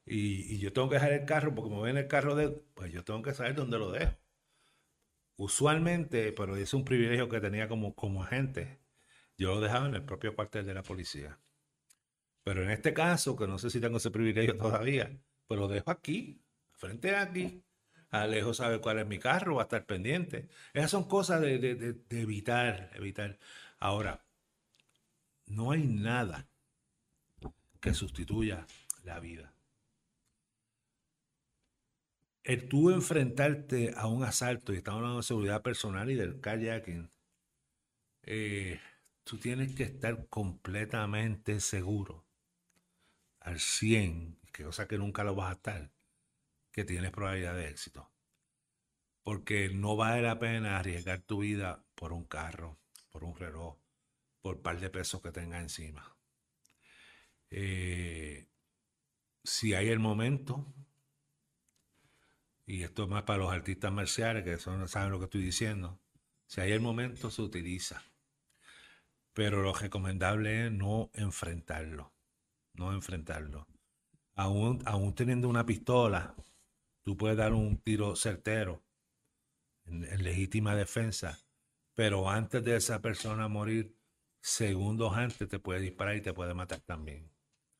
Y, 0.05 0.55
y 0.55 0.59
yo 0.59 0.73
tengo 0.73 0.89
que 0.89 0.95
dejar 0.95 1.13
el 1.13 1.25
carro, 1.25 1.55
porque 1.55 1.75
me 1.75 1.81
ven 1.81 1.97
el 1.97 2.07
carro 2.07 2.35
de 2.35 2.49
pues 2.75 2.91
yo 2.93 3.03
tengo 3.03 3.21
que 3.23 3.33
saber 3.33 3.55
dónde 3.55 3.79
lo 3.79 3.91
dejo. 3.91 4.13
Usualmente, 5.37 6.31
pero 6.33 6.55
es 6.55 6.73
un 6.75 6.85
privilegio 6.85 7.29
que 7.29 7.39
tenía 7.41 7.67
como, 7.67 7.95
como 7.95 8.23
agente, 8.23 8.79
yo 9.37 9.55
lo 9.55 9.61
dejaba 9.61 9.87
en 9.87 9.95
el 9.95 10.03
propio 10.05 10.35
cuartel 10.35 10.65
de 10.67 10.73
la 10.75 10.83
policía. 10.83 11.39
Pero 12.43 12.63
en 12.63 12.71
este 12.71 12.93
caso, 12.93 13.35
que 13.35 13.47
no 13.47 13.57
sé 13.57 13.69
si 13.69 13.79
tengo 13.79 13.97
ese 13.97 14.11
privilegio 14.11 14.57
todavía, 14.57 15.19
pues 15.47 15.59
lo 15.59 15.67
dejo 15.67 15.91
aquí, 15.91 16.41
frente 16.73 17.15
a 17.15 17.21
aquí. 17.21 17.63
Alejo 18.09 18.53
sabe 18.53 18.81
cuál 18.81 18.99
es 18.99 19.07
mi 19.07 19.19
carro, 19.19 19.55
va 19.55 19.63
a 19.63 19.65
estar 19.65 19.85
pendiente. 19.85 20.49
Esas 20.73 20.91
son 20.91 21.07
cosas 21.07 21.41
de, 21.41 21.59
de 21.59 22.21
evitar, 22.21 22.91
evitar. 22.95 23.39
Ahora, 23.79 24.25
no 25.49 25.71
hay 25.71 25.85
nada 25.85 26.47
que 27.81 27.93
sustituya 27.93 28.65
la 29.03 29.19
vida. 29.19 29.53
El 32.43 32.67
tú 32.67 32.89
enfrentarte 32.89 33.93
a 33.95 34.07
un 34.07 34.23
asalto, 34.23 34.73
y 34.73 34.77
estamos 34.77 34.99
hablando 34.99 35.17
de 35.17 35.23
seguridad 35.23 35.61
personal 35.61 36.09
y 36.09 36.15
del 36.15 36.39
kayaking, 36.39 37.11
eh, 38.23 38.79
tú 39.23 39.37
tienes 39.37 39.75
que 39.75 39.83
estar 39.83 40.27
completamente 40.27 41.59
seguro, 41.59 42.25
al 43.39 43.59
100, 43.59 44.39
que 44.51 44.63
cosa 44.63 44.87
que 44.87 44.97
nunca 44.97 45.23
lo 45.23 45.35
vas 45.35 45.49
a 45.49 45.55
estar, 45.55 45.91
que 46.71 46.85
tienes 46.85 47.11
probabilidad 47.11 47.55
de 47.55 47.69
éxito. 47.69 48.11
Porque 49.23 49.69
no 49.69 49.95
vale 49.95 50.21
la 50.21 50.39
pena 50.39 50.77
arriesgar 50.77 51.21
tu 51.21 51.39
vida 51.39 51.83
por 51.95 52.13
un 52.13 52.25
carro, 52.25 52.77
por 53.11 53.23
un 53.23 53.35
reloj, 53.35 53.77
por 54.41 54.61
par 54.61 54.79
de 54.79 54.89
pesos 54.89 55.21
que 55.21 55.31
tenga 55.31 55.59
encima. 55.59 56.15
Eh, 57.49 58.47
si 59.43 59.73
hay 59.73 59.89
el 59.89 59.99
momento, 59.99 60.65
y 62.65 62.83
esto 62.83 63.03
es 63.03 63.09
más 63.09 63.23
para 63.23 63.39
los 63.39 63.51
artistas 63.51 63.91
marciales 63.91 64.43
que 64.43 64.69
no 64.69 64.87
saben 64.87 65.11
lo 65.11 65.19
que 65.19 65.25
estoy 65.25 65.41
diciendo, 65.41 65.99
si 66.45 66.61
hay 66.61 66.71
el 66.71 66.81
momento 66.81 67.29
se 67.31 67.41
utiliza. 67.41 68.03
Pero 69.33 69.61
lo 69.61 69.73
recomendable 69.73 70.67
es 70.67 70.71
no 70.71 71.11
enfrentarlo, 71.13 72.13
no 72.73 72.93
enfrentarlo. 72.93 73.67
Aún 74.35 75.13
teniendo 75.15 75.49
una 75.49 75.65
pistola, 75.65 76.35
tú 77.03 77.17
puedes 77.17 77.37
dar 77.37 77.53
un 77.53 77.77
tiro 77.77 78.15
certero 78.15 78.83
en, 79.85 80.23
legítima 80.23 80.75
defensa, 80.75 81.39
pero 81.93 82.29
antes 82.29 82.63
de 82.63 82.75
esa 82.75 83.01
persona 83.01 83.47
morir, 83.47 83.98
segundos 84.41 85.15
antes 85.15 85.47
te 85.47 85.59
puede 85.59 85.81
disparar 85.81 86.15
y 86.15 86.21
te 86.21 86.33
puede 86.33 86.53
matar 86.53 86.81
también. 86.81 87.29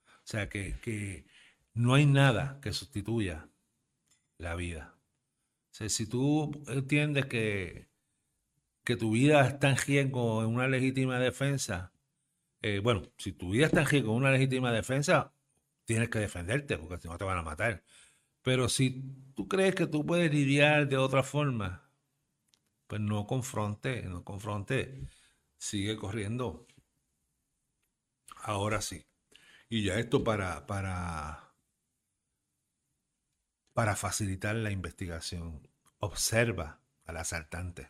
O 0.07 0.31
sea 0.31 0.49
que, 0.49 0.79
que 0.81 1.25
no 1.73 1.93
hay 1.93 2.05
nada 2.05 2.59
que 2.61 2.73
sustituya 2.73 3.49
la 4.37 4.55
vida. 4.55 4.95
si 5.71 6.07
tú 6.07 6.51
entiendes 6.67 7.25
que, 7.27 7.89
que 8.83 8.95
tu 8.95 9.11
vida 9.11 9.45
está 9.47 9.69
en 9.69 9.77
riesgo 9.77 10.43
en 10.43 10.49
una 10.49 10.67
legítima 10.67 11.19
defensa, 11.19 11.93
eh, 12.61 12.79
bueno, 12.79 13.03
si 13.17 13.33
tu 13.33 13.51
vida 13.51 13.67
está 13.67 13.81
en 13.81 13.87
riesgo 13.87 14.11
en 14.11 14.17
una 14.17 14.31
legítima 14.31 14.71
defensa, 14.71 15.33
tienes 15.85 16.09
que 16.09 16.19
defenderte 16.19 16.77
porque 16.77 16.97
si 16.97 17.07
no 17.07 17.17
te 17.17 17.25
van 17.25 17.37
a 17.37 17.43
matar. 17.43 17.83
Pero 18.41 18.69
si 18.69 19.03
tú 19.35 19.47
crees 19.47 19.75
que 19.75 19.87
tú 19.87 20.05
puedes 20.05 20.33
lidiar 20.33 20.87
de 20.87 20.97
otra 20.97 21.23
forma, 21.23 21.89
pues 22.87 23.01
no 23.01 23.27
confronte, 23.27 24.03
no 24.03 24.23
confronte, 24.23 25.07
sigue 25.59 25.95
corriendo. 25.97 26.65
Ahora 28.37 28.81
sí. 28.81 29.05
Y 29.69 29.83
ya 29.83 29.99
esto 29.99 30.23
para, 30.23 30.65
para 30.65 31.49
para 33.79 33.95
facilitar 33.95 34.57
la 34.57 34.71
investigación. 34.71 35.65
Observa 35.99 36.81
al 37.05 37.15
asaltante. 37.15 37.89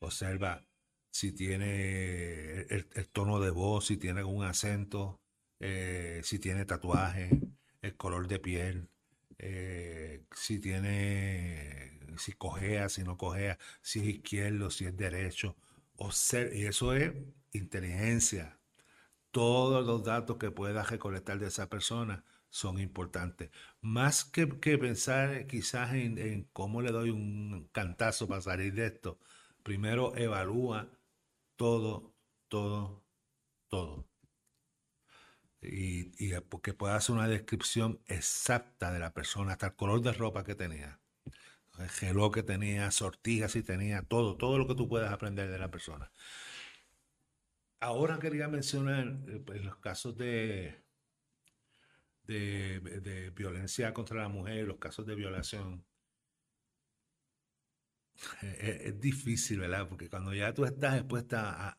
Observa 0.00 0.66
si 1.12 1.30
tiene 1.30 2.62
el, 2.62 3.08
tono 3.12 3.38
de 3.38 3.50
voz, 3.50 3.86
si 3.86 3.96
tiene 3.96 4.18
algún 4.18 4.44
acento, 4.44 5.20
eh, 5.60 6.20
si 6.24 6.40
tiene 6.40 6.64
tatuaje, 6.64 7.30
el 7.80 7.96
color 7.96 8.26
de 8.26 8.40
piel, 8.40 8.90
eh, 9.38 10.24
si 10.34 10.58
tiene, 10.58 12.00
si 12.18 12.32
cojea, 12.32 12.88
si 12.88 13.04
no 13.04 13.16
cojea, 13.16 13.56
si 13.82 14.00
es 14.00 14.06
izquierdo, 14.16 14.72
si 14.72 14.86
es 14.86 14.96
derecho, 14.96 15.56
y 16.54 16.64
eso 16.66 16.94
es 16.94 17.12
inteligencia. 17.52 18.58
Todos 19.30 19.86
los 19.86 20.04
datos 20.04 20.38
que 20.38 20.50
puedas 20.50 20.90
recolectar 20.90 21.38
de 21.38 21.48
esa 21.48 21.68
persona 21.68 22.24
son 22.48 22.78
importantes. 22.80 23.50
Más 23.80 24.24
que, 24.24 24.46
pensar 24.46 25.46
quizás 25.46 25.94
en, 25.94 26.18
en, 26.18 26.44
cómo 26.52 26.82
le 26.82 26.92
doy 26.92 27.10
un 27.10 27.68
cantazo 27.72 28.26
para 28.28 28.40
salir 28.40 28.74
de 28.74 28.86
esto, 28.86 29.20
primero 29.62 30.16
evalúa 30.16 30.90
todo, 31.56 32.14
todo, 32.48 33.04
todo 33.68 34.10
y, 35.62 36.12
y 36.18 36.34
que 36.62 36.74
pueda 36.74 36.96
hacer 36.96 37.14
una 37.14 37.28
descripción 37.28 38.00
exacta 38.06 38.92
de 38.92 38.98
la 38.98 39.12
persona, 39.12 39.52
hasta 39.52 39.68
el 39.68 39.74
color 39.74 40.00
de 40.02 40.12
ropa 40.12 40.44
que 40.44 40.54
tenía, 40.54 40.99
geló 41.88 42.30
que 42.30 42.42
tenía, 42.42 42.90
sortijas 42.90 43.52
si 43.52 43.62
tenía, 43.62 44.02
todo, 44.02 44.36
todo 44.36 44.58
lo 44.58 44.66
que 44.66 44.74
tú 44.74 44.88
puedas 44.88 45.12
aprender 45.12 45.50
de 45.50 45.58
la 45.58 45.70
persona. 45.70 46.10
Ahora 47.80 48.18
quería 48.18 48.48
mencionar 48.48 49.06
eh, 49.28 49.40
pues, 49.44 49.64
los 49.64 49.76
casos 49.78 50.16
de, 50.16 50.84
de, 52.24 53.30
violencia 53.34 53.92
contra 53.94 54.22
la 54.22 54.28
mujer, 54.28 54.66
los 54.66 54.78
casos 54.78 55.06
de 55.06 55.14
violación. 55.14 55.84
Es, 58.42 59.00
difícil, 59.00 59.60
¿verdad? 59.60 59.88
Porque 59.88 60.10
cuando 60.10 60.34
ya 60.34 60.52
tú 60.52 60.64
estás 60.66 60.96
expuesta 60.98 61.76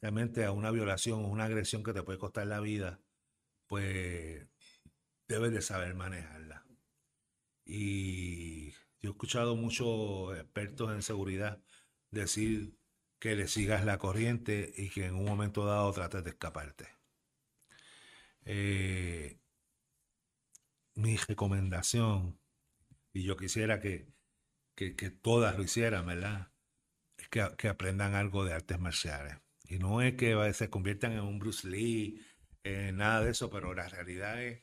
realmente 0.00 0.44
a 0.44 0.52
una 0.52 0.70
violación 0.70 1.24
o 1.24 1.28
una 1.28 1.44
agresión 1.44 1.82
que 1.82 1.92
te 1.92 2.02
puede 2.02 2.18
costar 2.18 2.46
la 2.46 2.60
vida, 2.60 3.00
pues 3.66 4.46
debes 5.28 5.52
de 5.52 5.62
saber 5.62 5.94
manejarla. 5.94 6.61
Y 7.64 8.70
yo 9.00 9.10
he 9.10 9.12
escuchado 9.12 9.56
muchos 9.56 10.36
expertos 10.36 10.92
en 10.92 11.02
seguridad 11.02 11.62
decir 12.10 12.76
que 13.18 13.36
le 13.36 13.48
sigas 13.48 13.84
la 13.84 13.98
corriente 13.98 14.72
y 14.76 14.90
que 14.90 15.06
en 15.06 15.14
un 15.14 15.24
momento 15.24 15.64
dado 15.64 15.92
trates 15.92 16.24
de 16.24 16.30
escaparte. 16.30 16.88
Eh, 18.44 19.38
mi 20.94 21.16
recomendación, 21.16 22.38
y 23.12 23.22
yo 23.24 23.36
quisiera 23.36 23.80
que, 23.80 24.12
todas 25.22 25.56
lo 25.56 25.62
hicieran, 25.62 26.06
¿verdad? 26.06 26.52
Es 27.16 27.28
que 27.28 27.68
aprendan 27.68 28.14
algo 28.14 28.44
de 28.44 28.54
artes 28.54 28.80
marciales. 28.80 29.36
Y 29.64 29.78
no 29.78 30.02
es 30.02 30.14
que 30.14 30.52
se 30.52 30.68
conviertan 30.68 31.12
en 31.12 31.20
un 31.20 31.38
Bruce 31.38 31.66
Lee, 31.68 32.20
en 32.64 32.96
nada 32.96 33.22
de 33.22 33.30
eso, 33.30 33.50
pero 33.50 33.74
la 33.74 33.88
realidad 33.88 34.42
es 34.42 34.62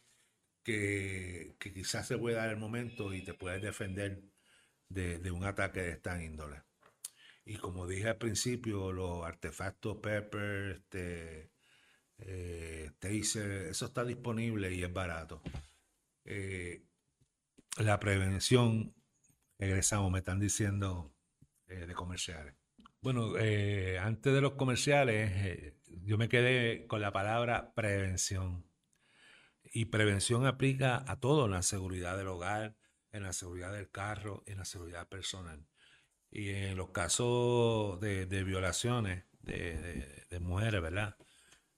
que, 0.70 1.74
quizás 1.74 2.08
se 2.08 2.18
puede 2.18 2.36
dar 2.36 2.50
el 2.50 2.58
momento 2.58 3.14
y 3.14 3.24
te 3.24 3.34
puedes 3.34 3.62
defender 3.62 4.22
de, 4.88 5.32
un 5.32 5.44
ataque 5.44 5.82
de 5.82 5.92
esta 5.92 6.24
índole. 6.24 6.62
Y 7.46 7.58
como 7.58 7.88
dije 7.88 8.10
al 8.10 8.18
principio, 8.18 8.92
los 8.92 9.26
artefactos 9.26 9.98
Pepper, 9.98 10.72
este, 10.78 11.52
eh, 12.20 12.92
eso 13.02 13.86
está 13.86 14.06
disponible 14.06 14.72
y 14.72 14.84
es 14.84 14.94
barato. 14.94 15.42
Eh, 16.26 16.84
la 17.78 18.00
prevención, 18.00 18.94
regresamos, 19.58 20.12
me 20.12 20.20
están 20.20 20.40
diciendo 20.40 21.16
eh, 21.68 21.88
de 21.88 21.94
comerciales. 21.96 22.54
Bueno, 23.02 23.34
antes 24.02 24.34
de 24.34 24.42
los 24.42 24.54
comerciales, 24.54 25.74
yo 26.04 26.18
me 26.18 26.28
quedé 26.28 26.86
con 26.86 27.02
la 27.02 27.14
palabra 27.14 27.74
prevención. 27.74 28.69
Y 29.72 29.86
prevención 29.86 30.46
aplica 30.46 31.04
a 31.08 31.20
todo, 31.20 31.46
en 31.46 31.52
la 31.52 31.62
seguridad 31.62 32.18
del 32.18 32.28
hogar, 32.28 32.76
en 33.12 33.24
la 33.24 33.34
seguridad 33.34 33.72
del 33.72 33.90
carro, 33.90 34.44
en 34.46 34.58
la 34.58 34.66
seguridad 34.66 35.08
personal. 35.08 35.66
Y 36.32 36.50
en 36.50 36.78
los 36.78 36.90
casos 36.90 38.00
de, 38.00 38.26
violaciones 38.44 39.26
de, 39.42 40.40
mujeres, 40.42 40.82
¿verdad? 40.82 41.16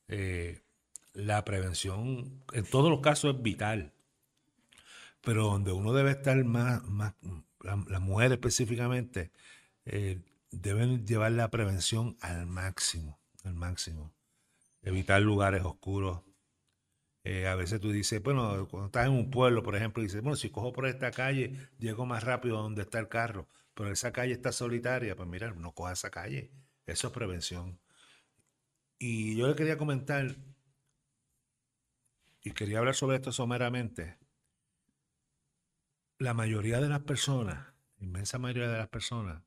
Eh, 0.08 0.62
la 1.14 1.44
prevención 1.44 2.44
en 2.54 2.66
todos 2.66 2.90
los 2.90 3.02
casos 3.02 3.36
es 3.36 3.42
vital. 3.42 3.94
Pero 5.22 5.46
donde 5.46 5.72
uno 5.72 5.94
debe 5.94 6.12
estar 6.12 6.44
más, 6.44 6.84
más 6.84 7.14
la, 7.62 8.00
mujer 8.00 8.32
específicamente, 8.32 9.32
deben 10.52 11.06
llevar 11.06 11.32
la 11.32 11.50
prevención 11.50 12.18
al 12.22 12.46
máximo, 12.46 13.20
al 13.44 13.54
máximo. 13.54 14.14
Evitar 14.84 15.22
lugares 15.22 15.64
oscuros. 15.64 16.22
Eh, 17.24 17.48
a 17.48 17.56
veces 17.56 17.80
tú 17.80 17.92
dices, 17.92 18.22
bueno, 18.24 18.68
cuando 18.70 18.88
estás 18.88 19.06
en 19.08 19.14
un 19.14 19.30
pueblo, 19.30 19.62
por 19.64 19.76
ejemplo, 19.76 20.02
dices, 20.02 20.22
bueno, 20.22 20.36
si 20.36 20.50
cojo 20.50 20.74
por 20.74 20.88
esta 20.88 21.12
calle, 21.12 21.70
llego 21.80 22.06
más 22.06 22.24
rápido 22.24 22.58
a 22.58 22.62
donde 22.64 22.82
está 22.82 23.00
el 23.00 23.10
carro, 23.10 23.48
pero 23.74 23.92
esa 23.92 24.12
calle 24.12 24.34
está 24.34 24.52
solitaria, 24.52 25.16
pues 25.16 25.30
mira, 25.30 25.52
no 25.52 25.74
coja 25.74 25.94
esa 25.94 26.10
calle. 26.10 26.52
Eso 26.86 27.08
es 27.08 27.14
prevención. 27.14 27.80
Y 29.00 29.36
yo 29.36 29.48
le 29.48 29.56
quería 29.56 29.78
comentar, 29.78 30.36
y 32.44 32.52
quería 32.52 32.80
hablar 32.80 32.96
sobre 32.96 33.18
esto 33.18 33.32
someramente, 33.32 34.18
la 36.20 36.34
mayoría 36.34 36.80
de 36.80 36.90
las 36.90 37.02
personas, 37.02 37.74
inmensa 38.00 38.38
mayoría 38.40 38.70
de 38.70 38.78
las 38.78 38.90
personas, 38.90 39.44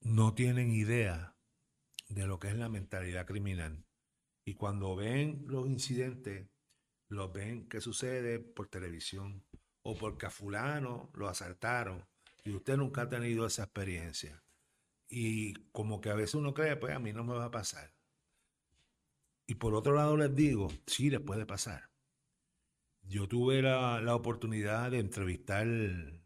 no 0.00 0.34
tienen 0.34 0.70
idea 0.72 1.34
de 2.08 2.26
lo 2.26 2.38
que 2.38 2.48
es 2.48 2.56
la 2.56 2.68
mentalidad 2.68 3.26
criminal. 3.26 3.84
Y 4.44 4.54
cuando 4.54 4.96
ven 4.96 5.44
los 5.46 5.66
incidentes, 5.66 6.48
los 7.08 7.32
ven 7.32 7.68
que 7.68 7.80
sucede 7.80 8.38
por 8.40 8.68
televisión 8.68 9.44
o 9.82 9.96
porque 9.96 10.26
a 10.26 10.30
fulano 10.30 11.10
lo 11.14 11.28
asaltaron 11.28 12.04
y 12.44 12.52
usted 12.52 12.76
nunca 12.76 13.02
ha 13.02 13.08
tenido 13.08 13.46
esa 13.46 13.64
experiencia. 13.64 14.42
Y 15.08 15.54
como 15.72 16.00
que 16.00 16.10
a 16.10 16.14
veces 16.14 16.34
uno 16.34 16.54
cree, 16.54 16.76
pues 16.76 16.94
a 16.94 16.98
mí 16.98 17.12
no 17.12 17.24
me 17.24 17.34
va 17.34 17.46
a 17.46 17.50
pasar. 17.50 17.92
Y 19.46 19.56
por 19.56 19.74
otro 19.74 19.94
lado 19.94 20.16
les 20.16 20.34
digo, 20.34 20.68
sí 20.86 21.10
les 21.10 21.20
puede 21.20 21.46
pasar. 21.46 21.90
Yo 23.02 23.28
tuve 23.28 23.62
la, 23.62 24.00
la 24.00 24.14
oportunidad 24.14 24.90
de 24.90 25.00
entrevistar 25.00 25.66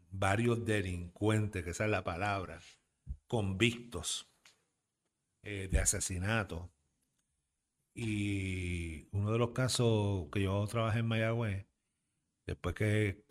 varios 0.09 0.63
delincuentes, 0.65 1.63
que 1.63 1.71
esa 1.71 1.85
es 1.85 1.91
la 1.91 2.03
palabra, 2.03 2.61
convictos 3.27 4.31
eh, 5.43 5.67
de 5.71 5.79
asesinato. 5.79 6.71
Y 7.99 9.07
uno 9.11 9.31
de 9.31 9.39
los 9.39 9.51
casos 9.53 10.27
que 10.31 10.43
yo 10.43 10.63
trabajé 10.67 10.99
en 10.99 11.07
Mayagüez, 11.07 11.65
después 12.45 12.75
que, 12.75 13.23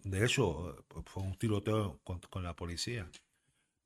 de 0.00 0.24
hecho, 0.24 0.84
fue 1.06 1.22
un 1.22 1.38
tiroteo 1.38 2.02
con, 2.04 2.20
la 2.44 2.54
policía. 2.54 3.10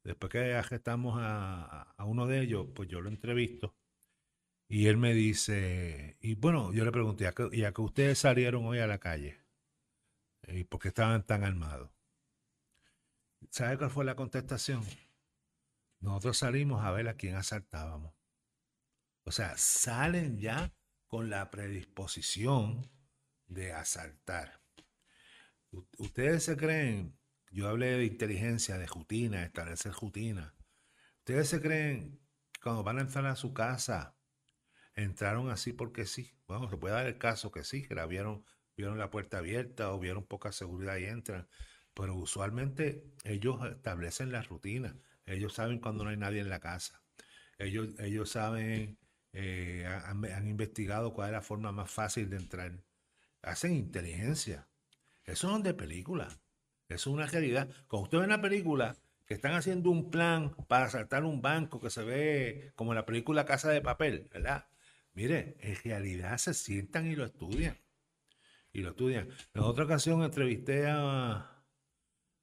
Después 0.03 0.33
que 0.33 0.55
arrestamos 0.55 1.21
a, 1.23 1.95
uno 2.05 2.27
de 2.27 2.41
ellos, 2.41 2.67
pues 2.75 2.89
yo 2.89 3.01
lo 3.01 3.09
entrevisto. 3.09 3.77
Y 4.69 4.89
él 4.89 4.97
me 4.97 5.15
dice, 5.15 6.17
y 6.21 6.35
bueno, 6.35 6.73
yo 6.73 6.85
le 6.85 6.91
pregunté, 6.91 7.33
¿y 7.53 7.63
a 7.63 7.73
que 7.73 7.81
ustedes 7.81 8.19
salieron 8.19 8.67
hoy 8.67 8.81
a 8.81 8.89
la 8.89 8.99
calle? 8.99 9.39
¿Y 10.49 10.65
por 10.65 10.81
qué 10.81 10.89
estaban 10.89 11.25
tan 11.27 11.45
armados? 11.45 11.91
¿Sabe 13.51 13.79
cuál 13.79 13.91
fue 13.91 14.05
la 14.05 14.17
contestación? 14.17 14.83
nosotros 16.01 16.39
salimos 16.39 16.85
a 16.85 16.91
ver 16.91 17.09
a 17.09 17.15
quién 17.15 17.37
asaltábamos. 17.37 18.18
O 19.29 19.31
sea, 19.31 19.59
salen 19.59 20.39
ya 20.39 20.73
con 21.07 21.29
la 21.29 21.51
predisposición 21.51 22.91
de 23.47 23.75
asaltar. 23.75 24.63
Ustedes 25.99 26.45
se 26.45 26.57
creen, 26.57 27.15
yo 27.51 27.69
hablé 27.69 27.99
de 27.99 28.07
inteligencia, 28.07 28.79
de 28.79 28.87
rutina, 28.87 29.43
establecer 29.43 29.93
rutina. 29.93 30.55
Ustedes 31.19 31.47
se 31.47 31.61
creen 31.61 32.19
que 32.53 32.61
cuando 32.63 32.83
van 32.83 32.97
a 32.97 33.03
entrar 33.03 33.27
a 33.27 33.37
su 33.37 33.53
casa, 33.53 34.17
entraron 34.95 35.51
así 35.51 35.75
porque 35.75 36.07
sí. 36.07 36.33
Bueno, 36.47 36.71
se 36.71 36.79
puede 36.79 36.95
dar 36.95 37.07
el 37.07 37.19
caso 37.19 37.51
que 37.53 37.65
sí, 37.65 37.87
que 37.87 37.95
la 37.95 38.07
vieron, 38.07 38.47
vieron 38.79 38.97
la 38.97 39.11
puerta 39.11 39.37
abierta 39.37 39.93
o 39.93 39.99
vieron 39.99 40.25
poca 40.25 40.53
seguridad 40.53 40.97
y 40.97 41.05
entran. 41.05 41.51
Pero 41.93 42.15
usualmente 42.15 43.05
ellos 43.25 43.61
establecen 43.71 44.33
la 44.33 44.41
rutina. 44.41 44.97
Ellos 45.27 45.53
saben 45.53 45.81
cuando 45.81 46.05
no 46.05 46.09
hay 46.09 46.17
nadie 46.17 46.41
en 46.41 46.49
la 46.49 46.61
casa. 46.61 47.03
Ellos, 47.59 47.91
ellos 47.99 48.31
saben, 48.31 48.99
eh, 49.41 49.87
han, 49.87 50.49
investigado 50.49 51.15
cuál 51.15 51.29
es 51.29 51.33
la 51.35 51.43
forma 51.43 51.71
más 51.71 51.89
fácil 51.89 52.29
de 52.29 52.39
entrar. 52.39 52.73
Hacen 53.43 53.73
inteligencia. 53.73 54.69
Eso 55.25 55.57
es 55.57 55.63
de 55.63 55.75
película. 55.75 56.27
Eso 56.89 57.11
es 57.11 57.15
una 57.15 57.27
realidad. 57.27 57.69
Cuando 57.87 58.05
usted 58.05 58.19
ve 58.19 58.25
una 58.25 58.43
película 58.43 58.97
que 59.27 59.35
están 59.35 59.53
haciendo 59.53 59.91
un 59.91 60.11
plan 60.11 60.57
para 60.67 60.87
asaltar 60.87 61.23
un 61.23 61.41
banco 61.41 61.81
que 61.81 61.89
se 61.89 62.03
ve 62.03 62.73
como 62.75 62.91
en 62.91 62.97
la 62.97 63.07
película 63.07 63.45
Casa 63.45 63.71
de 63.71 63.81
Papel, 63.81 64.29
¿verdad? 64.33 64.67
Mire, 65.13 65.57
en 65.61 65.77
realidad 65.85 66.37
se 66.39 66.53
sientan 66.53 67.07
y 67.07 67.15
lo 67.15 67.25
estudian. 67.25 67.79
Y 68.73 68.83
lo 68.83 68.91
estudian. 68.91 69.29
En 69.55 69.63
otra 69.63 69.85
ocasión 69.85 70.25
entrevisté 70.25 70.89
a 70.89 71.65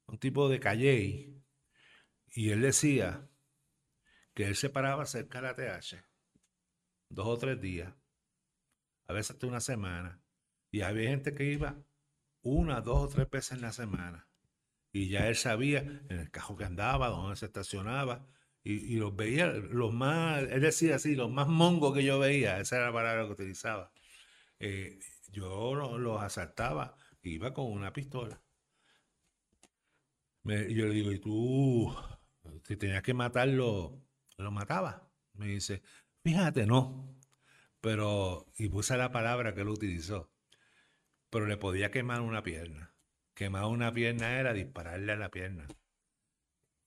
un 0.06 0.16
tipo 0.18 0.48
de 0.48 0.60
Calle 0.60 1.42
y 2.28 2.50
él 2.50 2.62
decía 2.62 3.28
que 4.32 4.46
él 4.46 4.56
se 4.56 4.70
paraba 4.70 5.04
cerca 5.04 5.42
de 5.42 5.46
la 5.46 5.56
TH 5.56 6.15
dos 7.08 7.26
o 7.26 7.38
tres 7.38 7.60
días, 7.60 7.92
a 9.06 9.12
veces 9.12 9.32
hasta 9.32 9.46
una 9.46 9.60
semana, 9.60 10.20
y 10.70 10.82
había 10.82 11.10
gente 11.10 11.34
que 11.34 11.44
iba 11.44 11.76
una, 12.42 12.80
dos 12.80 13.04
o 13.04 13.08
tres 13.08 13.30
veces 13.30 13.52
en 13.52 13.62
la 13.62 13.72
semana. 13.72 14.28
Y 14.92 15.08
ya 15.08 15.28
él 15.28 15.36
sabía 15.36 15.80
en 15.80 16.18
el 16.18 16.30
cajo 16.30 16.56
que 16.56 16.64
andaba, 16.64 17.08
dónde 17.08 17.36
se 17.36 17.46
estacionaba, 17.46 18.26
y, 18.68 18.96
los 18.96 19.14
veía, 19.14 19.46
los 19.46 19.94
más, 19.94 20.42
él 20.42 20.60
decía 20.60 20.96
así, 20.96 21.14
los 21.14 21.30
más 21.30 21.46
mongos 21.46 21.94
que 21.94 22.02
yo 22.02 22.18
veía, 22.18 22.58
esa 22.58 22.76
era 22.76 22.86
la 22.86 22.92
palabra 22.92 23.24
que 23.26 23.32
utilizaba. 23.32 23.92
Eh, 24.58 24.98
yo 25.28 25.74
los, 25.76 26.22
asaltaba, 26.22 26.96
iba 27.22 27.54
con 27.54 27.66
una 27.66 27.92
pistola. 27.92 28.42
yo 30.42 30.86
le 30.86 30.94
digo, 30.94 31.12
¿y 31.12 31.18
tú, 31.20 31.94
si 32.64 32.76
tenías 32.76 33.02
que 33.02 33.14
matarlo, 33.14 34.02
lo 34.36 34.50
matabas? 34.50 35.00
Me 35.34 35.46
dice, 35.46 35.82
fíjate, 36.26 36.66
no. 36.66 37.16
Pero, 37.80 38.46
y 38.58 38.68
puse 38.68 38.96
la 38.96 39.12
palabra 39.12 39.54
que 39.54 39.60
él 39.60 39.68
utilizó, 39.68 40.28
pero 41.30 41.46
le 41.46 41.56
podía 41.56 41.92
quemar 41.92 42.20
una 42.20 42.42
pierna. 42.42 42.92
Quemar 43.34 43.66
una 43.66 43.92
pierna 43.92 44.40
era 44.40 44.52
dispararle 44.52 45.12
a 45.12 45.16
la 45.16 45.30
pierna. 45.30 45.68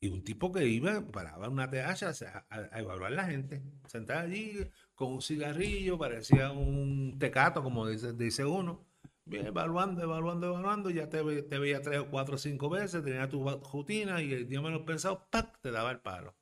Y 0.01 0.09
un 0.09 0.25
tipo 0.25 0.51
que 0.51 0.65
iba, 0.67 1.01
paraba 1.07 1.47
una 1.47 1.69
TH 1.69 2.03
a, 2.03 2.47
a, 2.49 2.79
evaluar 2.79 3.13
la 3.13 3.25
gente, 3.27 3.63
sentado 3.87 4.19
allí 4.21 4.57
con 4.93 5.13
un 5.13 5.21
cigarrillo, 5.21 5.97
parecía 5.97 6.51
un 6.51 7.17
tecato, 7.17 7.63
como 7.63 7.87
dice, 7.87 8.11
dice 8.13 8.43
uno, 8.43 8.85
bien, 9.23 9.47
evaluando, 9.47 10.03
evaluando, 10.03 10.47
evaluando, 10.47 10.89
ya 10.89 11.09
te, 11.09 11.21
veía 11.21 11.81
tres 11.81 11.99
o 11.99 12.09
cuatro 12.09 12.35
o 12.35 12.37
cinco 12.37 12.69
veces, 12.69 13.03
tenía 13.05 13.29
tu 13.29 13.47
rutina 13.71 14.21
y 14.21 14.33
el 14.33 14.49
día 14.49 14.61
menos 14.61 14.81
pensado, 14.81 15.27
¡pac! 15.29 15.61
te 15.61 15.71
daba 15.71 15.91
el 15.91 16.01
palo, 16.01 16.35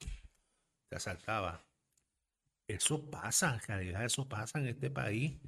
te 0.90 0.96
asaltaba. 0.96 1.66
Eso 2.67 3.10
pasa, 3.10 3.56
en 3.56 3.62
realidad 3.62 4.06
eso 4.06 4.27
pasa 4.27 4.60
en 4.60 4.67
este 4.67 4.91
país. 4.91 5.39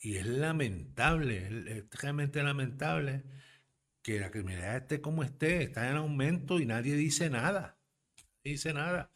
Y 0.00 0.16
es 0.16 0.26
lamentable, 0.26 1.46
es 1.78 1.90
realmente 1.90 2.42
lamentable 2.42 3.24
que 4.02 4.20
la 4.20 4.30
criminalidad 4.30 4.76
esté 4.76 5.00
como 5.00 5.24
esté, 5.24 5.62
está 5.62 5.88
en 5.90 5.96
aumento 5.96 6.60
y 6.60 6.66
nadie 6.66 6.94
dice 6.94 7.30
nada. 7.30 7.78
dice 8.44 8.72
nada. 8.72 9.10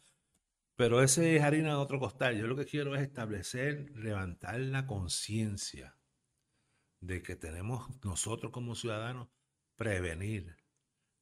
Pero 0.75 1.03
ese 1.03 1.35
es 1.35 1.43
harina 1.43 1.69
de 1.69 1.75
otro 1.75 1.99
costal. 1.99 2.37
Yo 2.37 2.47
lo 2.47 2.55
que 2.55 2.65
quiero 2.65 2.95
es 2.95 3.01
establecer, 3.01 3.91
levantar 3.95 4.59
la 4.59 4.87
conciencia 4.87 5.95
de 7.01 7.21
que 7.21 7.35
tenemos 7.35 7.87
nosotros 8.03 8.51
como 8.51 8.75
ciudadanos 8.75 9.29
prevenir 9.75 10.57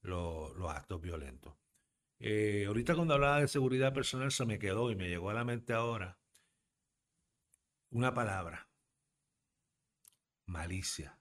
los 0.02 0.72
actos 0.72 1.02
violentos. 1.02 1.56
Eh, 2.20 2.66
ahorita 2.68 2.96
cuando 2.96 3.14
hablaba 3.14 3.42
de 3.42 3.48
seguridad 3.48 3.94
personal 3.94 4.32
se 4.32 4.46
me 4.46 4.60
quedó 4.60 4.92
y 4.92 4.96
me 4.96 5.08
llegó 5.08 5.30
a 5.30 5.34
la 5.34 5.46
mente 5.46 5.74
ahora 5.74 6.20
una 7.92 8.14
palabra, 8.14 8.70
malicia 10.46 11.20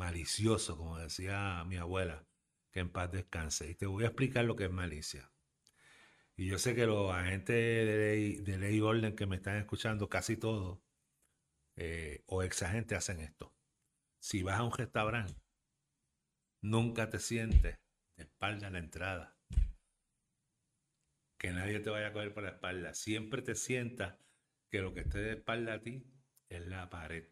malicioso, 0.00 0.78
como 0.78 0.98
decía 0.98 1.62
mi 1.66 1.76
abuela, 1.76 2.26
que 2.72 2.80
en 2.80 2.90
paz 2.90 3.12
descanse. 3.12 3.70
Y 3.70 3.74
te 3.74 3.86
voy 3.86 4.04
a 4.04 4.08
explicar 4.08 4.44
lo 4.46 4.56
que 4.56 4.64
es 4.64 4.70
malicia. 4.70 5.30
Y 6.36 6.46
yo 6.46 6.58
sé 6.58 6.74
que 6.74 6.86
los 6.86 7.12
agentes 7.12 7.54
de 7.54 7.96
ley, 7.98 8.36
de 8.38 8.58
ley 8.58 8.76
y 8.76 8.80
orden 8.80 9.14
que 9.14 9.26
me 9.26 9.36
están 9.36 9.56
escuchando, 9.56 10.08
casi 10.08 10.38
todos, 10.38 10.78
eh, 11.76 12.22
o 12.26 12.42
ex 12.42 12.62
agentes 12.62 12.96
hacen 12.96 13.20
esto. 13.20 13.54
Si 14.18 14.42
vas 14.42 14.58
a 14.58 14.62
un 14.64 14.72
restaurante, 14.72 15.38
nunca 16.62 17.10
te 17.10 17.18
sientes 17.18 17.78
de 18.16 18.22
espalda 18.22 18.68
a 18.68 18.70
la 18.70 18.78
entrada. 18.78 19.36
Que 21.40 21.50
nadie 21.50 21.80
te 21.80 21.90
vaya 21.90 22.08
a 22.08 22.12
coger 22.12 22.32
por 22.32 22.44
la 22.44 22.50
espalda. 22.50 22.94
Siempre 22.94 23.42
te 23.42 23.56
sientas 23.56 24.14
que 24.70 24.80
lo 24.80 24.94
que 24.94 25.00
esté 25.00 25.18
de 25.18 25.32
espalda 25.32 25.74
a 25.74 25.80
ti 25.80 26.06
es 26.48 26.64
la 26.66 26.88
pared 26.88 27.24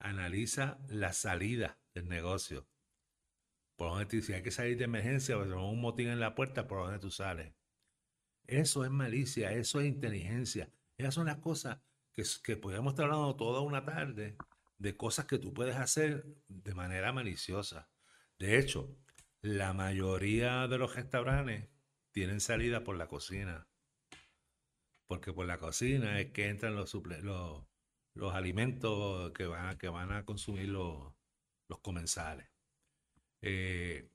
analiza 0.00 0.78
la 0.88 1.12
salida 1.12 1.78
del 1.94 2.08
negocio. 2.08 2.66
Por 3.76 3.90
donde 3.90 4.22
si 4.22 4.32
hay 4.32 4.42
que 4.42 4.50
salir 4.50 4.76
de 4.76 4.84
emergencia 4.84 5.36
o 5.36 5.40
pues, 5.40 5.52
un 5.52 5.80
motín 5.80 6.08
en 6.08 6.20
la 6.20 6.34
puerta, 6.34 6.66
por 6.66 6.82
donde 6.82 6.98
tú 6.98 7.10
sales. 7.10 7.54
Eso 8.46 8.84
es 8.84 8.90
malicia, 8.90 9.52
eso 9.52 9.80
es 9.80 9.86
inteligencia. 9.86 10.70
Esas 10.96 11.14
son 11.14 11.26
las 11.26 11.38
cosas 11.38 11.78
que, 12.12 12.24
que 12.42 12.56
podemos 12.56 12.92
estar 12.92 13.04
hablando 13.04 13.36
toda 13.36 13.60
una 13.60 13.84
tarde 13.84 14.36
de 14.78 14.96
cosas 14.96 15.26
que 15.26 15.38
tú 15.38 15.52
puedes 15.52 15.76
hacer 15.76 16.26
de 16.48 16.74
manera 16.74 17.12
maliciosa. 17.12 17.88
De 18.38 18.58
hecho, 18.58 18.96
la 19.42 19.72
mayoría 19.72 20.66
de 20.66 20.78
los 20.78 20.96
restaurantes 20.96 21.68
tienen 22.12 22.40
salida 22.40 22.84
por 22.84 22.96
la 22.96 23.08
cocina. 23.08 23.68
Porque 25.06 25.32
por 25.32 25.46
la 25.46 25.58
cocina 25.58 26.20
es 26.20 26.32
que 26.32 26.48
entran 26.48 26.74
los, 26.74 26.92
los, 26.94 27.64
los 28.14 28.34
alimentos 28.34 29.32
que 29.32 29.46
van 29.46 29.66
a, 29.66 29.78
que 29.78 29.88
van 29.88 30.12
a 30.12 30.24
consumir 30.24 30.68
los, 30.68 31.14
comensales. 31.82 32.48
Eh, 33.42 34.10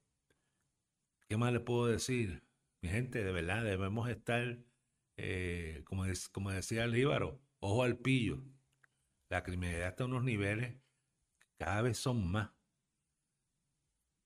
¿Qué 1.27 1.37
más 1.37 1.53
les 1.53 1.61
puedo 1.61 1.87
decir? 1.87 2.43
Mi 2.81 2.89
gente, 2.89 3.23
de 3.23 3.31
verdad, 3.31 3.63
debemos 3.63 4.09
estar, 4.09 4.57
eh, 5.17 5.81
como, 5.85 6.05
como 6.31 6.51
decía 6.51 6.85
Líbaro, 6.87 7.41
ojo 7.59 7.83
al 7.83 7.97
pillo. 7.97 8.43
La 9.29 9.43
criminalidad 9.43 9.89
está 9.89 10.03
a 10.03 10.07
unos 10.07 10.23
niveles 10.23 10.83
cada 11.63 11.81
vez 11.81 11.97
son 11.97 12.29
más. 12.29 12.51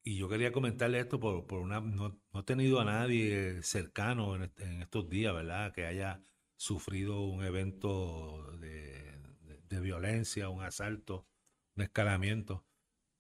Y 0.08 0.16
yo 0.16 0.30
quería 0.30 0.54
comentarle 0.54 1.02
esto 1.02 1.20
por, 1.20 1.46
por 1.48 1.60
una. 1.60 1.82
No, 1.82 2.18
he 2.34 2.44
tenido 2.44 2.80
a 2.80 2.86
nadie 2.86 3.62
cercano 3.62 4.36
en, 4.36 4.82
estos 4.82 5.10
días, 5.10 5.34
¿verdad? 5.34 5.74
Que 5.74 5.86
haya 5.86 6.24
sufrido 6.56 7.26
un 7.26 7.44
evento 7.44 8.54
de, 8.54 9.20
de 9.68 9.80
violencia, 9.82 10.48
un 10.48 10.64
asalto, 10.64 11.28
un 11.76 11.84
escalamiento, 11.84 12.66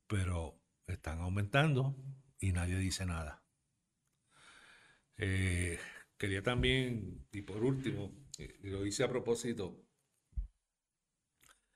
pero 0.07 0.61
están 0.85 1.19
aumentando 1.19 1.93
y 2.39 2.53
nadie 2.53 2.77
dice 2.77 3.05
nada. 3.05 3.43
Eh, 5.17 5.79
quería 6.17 6.41
también, 6.41 7.27
y 7.33 7.41
por 7.41 7.65
último, 7.65 8.15
lo 8.61 8.85
hice 8.85 9.03
a 9.03 9.09
propósito, 9.09 9.77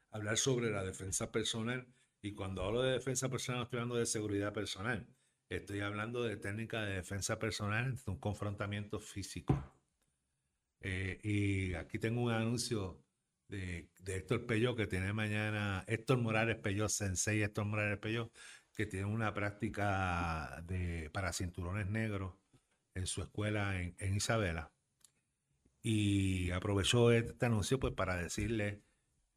hablar 0.10 0.38
sobre 0.38 0.72
la 0.72 0.86
defensa 0.86 1.34
personal. 1.34 1.86
Y 2.22 2.34
cuando 2.34 2.64
hablo 2.64 2.84
de 2.84 2.94
defensa 2.94 3.30
personal, 3.30 3.64
estoy 3.64 3.80
hablando 3.80 3.96
de 3.96 4.06
seguridad 4.06 4.54
personal. 4.54 5.08
Estoy 5.50 5.82
hablando 5.82 6.24
de 6.24 6.38
técnica 6.38 6.84
de 6.84 6.96
defensa 6.96 7.40
personal, 7.40 7.96
de 7.96 8.12
un 8.12 8.20
confrontamiento 8.20 9.00
físico. 9.00 9.54
Eh, 10.82 11.20
y 11.24 11.74
aquí 11.74 12.00
tengo 12.00 12.22
un 12.22 12.32
anuncio 12.32 13.04
de, 13.48 13.90
Héctor 14.06 14.46
Peyó, 14.46 14.76
que 14.76 14.88
tiene 14.88 15.14
mañana, 15.14 15.84
Héctor 15.88 16.20
Morales 16.20 16.58
Peyó, 16.58 16.88
Sensei 16.90 17.42
Héctor 17.44 17.66
Morales 17.66 18.00
Peyó, 18.00 18.32
que 18.74 18.86
tiene 18.86 19.06
una 19.06 19.34
práctica 19.34 20.64
de, 20.66 21.10
para 21.12 21.34
cinturones 21.34 21.88
negros 21.88 22.36
en 22.96 23.08
su 23.08 23.22
escuela 23.22 23.82
en, 23.82 24.16
Isabela. 24.16 24.72
Y 25.84 26.52
aprovechó 26.52 27.12
este 27.12 27.46
anuncio 27.46 27.80
pues 27.80 27.94
para 27.94 28.16
decirle 28.16 28.84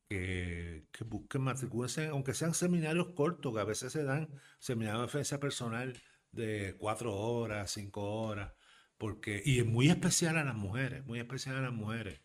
que, 0.08 0.86
que 0.92 1.04
busquen 1.04 1.42
matricularse, 1.42 2.06
aunque 2.08 2.34
sean 2.34 2.54
seminarios 2.54 3.08
cortos, 3.14 3.54
que 3.54 3.60
a 3.60 3.64
veces 3.64 3.92
se 3.92 4.04
dan 4.04 4.28
seminarios 4.58 5.02
de 5.02 5.06
defensa 5.06 5.40
personal 5.40 6.02
de 6.32 6.76
cuatro 6.78 7.14
horas, 7.14 7.70
cinco 7.72 8.02
horas, 8.22 8.52
porque, 8.98 9.42
y 9.44 9.60
es 9.60 9.66
muy 9.66 9.88
especial 9.90 10.36
a 10.38 10.44
las 10.44 10.56
mujeres, 10.56 11.04
muy 11.06 11.20
especial 11.20 11.56
a 11.56 11.62
las 11.62 11.72
mujeres 11.72 12.20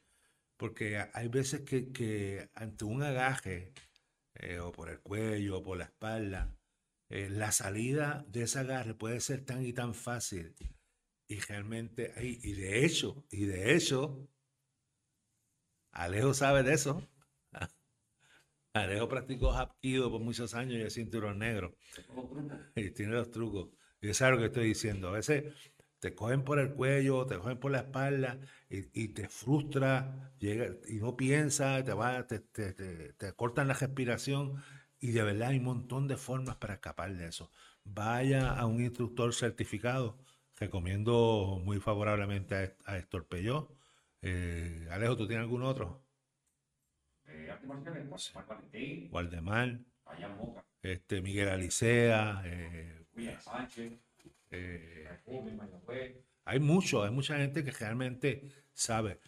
porque 0.60 1.02
hay 1.14 1.30
veces 1.30 1.62
que, 1.62 2.50
ante 2.54 2.84
un 2.84 3.02
agaje, 3.02 3.72
eh, 4.36 4.60
o 4.60 4.74
por 4.74 4.90
el 4.90 5.00
cuello, 5.00 5.60
o 5.60 5.64
por 5.64 5.78
la 5.78 5.86
espalda, 5.86 6.54
eh, 7.10 7.30
la 7.30 7.54
salida 7.54 8.26
de 8.28 8.44
ese 8.44 8.60
agarre 8.60 8.94
puede 8.94 9.22
ser 9.22 9.46
tan 9.46 9.66
y 9.66 9.72
tan 9.72 9.94
fácil. 9.94 10.54
Y 11.30 11.40
realmente, 11.40 12.14
y 12.22 12.54
de 12.54 12.86
hecho, 12.86 13.26
y 13.32 13.46
de 13.46 13.74
hecho, 13.74 14.28
Alejo 15.92 16.34
sabe 16.34 16.64
de 16.64 16.74
eso. 16.74 17.08
Alejo 18.84 19.08
practicó 19.08 19.52
hapkido 19.52 20.12
por 20.12 20.22
muchos 20.22 20.54
años 20.54 20.76
y 20.76 20.82
es 20.82 20.94
cinturón 20.94 21.40
negro. 21.40 21.76
Y 22.76 22.92
tiene 22.92 23.14
los 23.14 23.32
trucos. 23.32 23.70
Y 24.02 24.10
es 24.10 24.22
algo 24.22 24.40
que 24.40 24.46
estoy 24.46 24.68
diciendo. 24.68 25.10
A 25.10 25.12
veces 25.12 25.54
te 26.00 26.16
cogen 26.16 26.44
por 26.44 26.60
el 26.60 26.74
cuello, 26.74 27.26
te 27.26 27.38
cogen 27.38 27.58
por 27.60 27.72
la 27.72 27.80
espalda 27.80 28.40
y, 28.70 29.10
te 29.10 29.28
frustra 29.28 30.32
llega, 30.40 30.76
y 30.88 30.96
no 30.96 31.16
piensas, 31.18 31.84
te, 31.84 31.94
va, 31.94 32.26
te, 32.26 32.40
te, 32.40 33.34
cortan 33.36 33.68
la 33.68 33.74
respiración 33.74 34.64
y 35.00 35.12
de 35.12 35.24
verdad 35.24 35.50
hay 35.50 35.58
un 35.58 35.66
montón 35.66 36.08
de 36.08 36.18
formas 36.18 36.56
para 36.58 36.76
escapar 36.76 37.14
de 37.16 37.28
eso. 37.28 37.52
Vaya 37.84 38.52
a 38.54 38.66
un 38.66 38.82
instructor 38.82 39.34
certificado, 39.34 40.18
recomiendo 40.58 41.62
muy 41.64 41.80
favorablemente 41.80 42.76
a, 42.86 43.00
Peyó. 43.30 43.70
Eh, 44.22 44.88
Alejo, 44.92 45.18
¿tú 45.18 45.28
tienes 45.28 45.44
algún 45.44 45.64
otro? 45.64 46.09
Eh, 47.32 49.08
Waldemar, 49.12 49.80
este, 50.82 51.22
Miguel 51.22 51.50
Alicea, 51.50 52.42
eh, 52.46 53.06
eh, 54.52 55.08
hay 56.46 56.60
mucho, 56.60 57.04
hay 57.04 57.12
mucha 57.12 57.38
gente 57.38 57.64
que 57.64 57.72
realmente 57.72 58.48
sabe. 58.74 59.20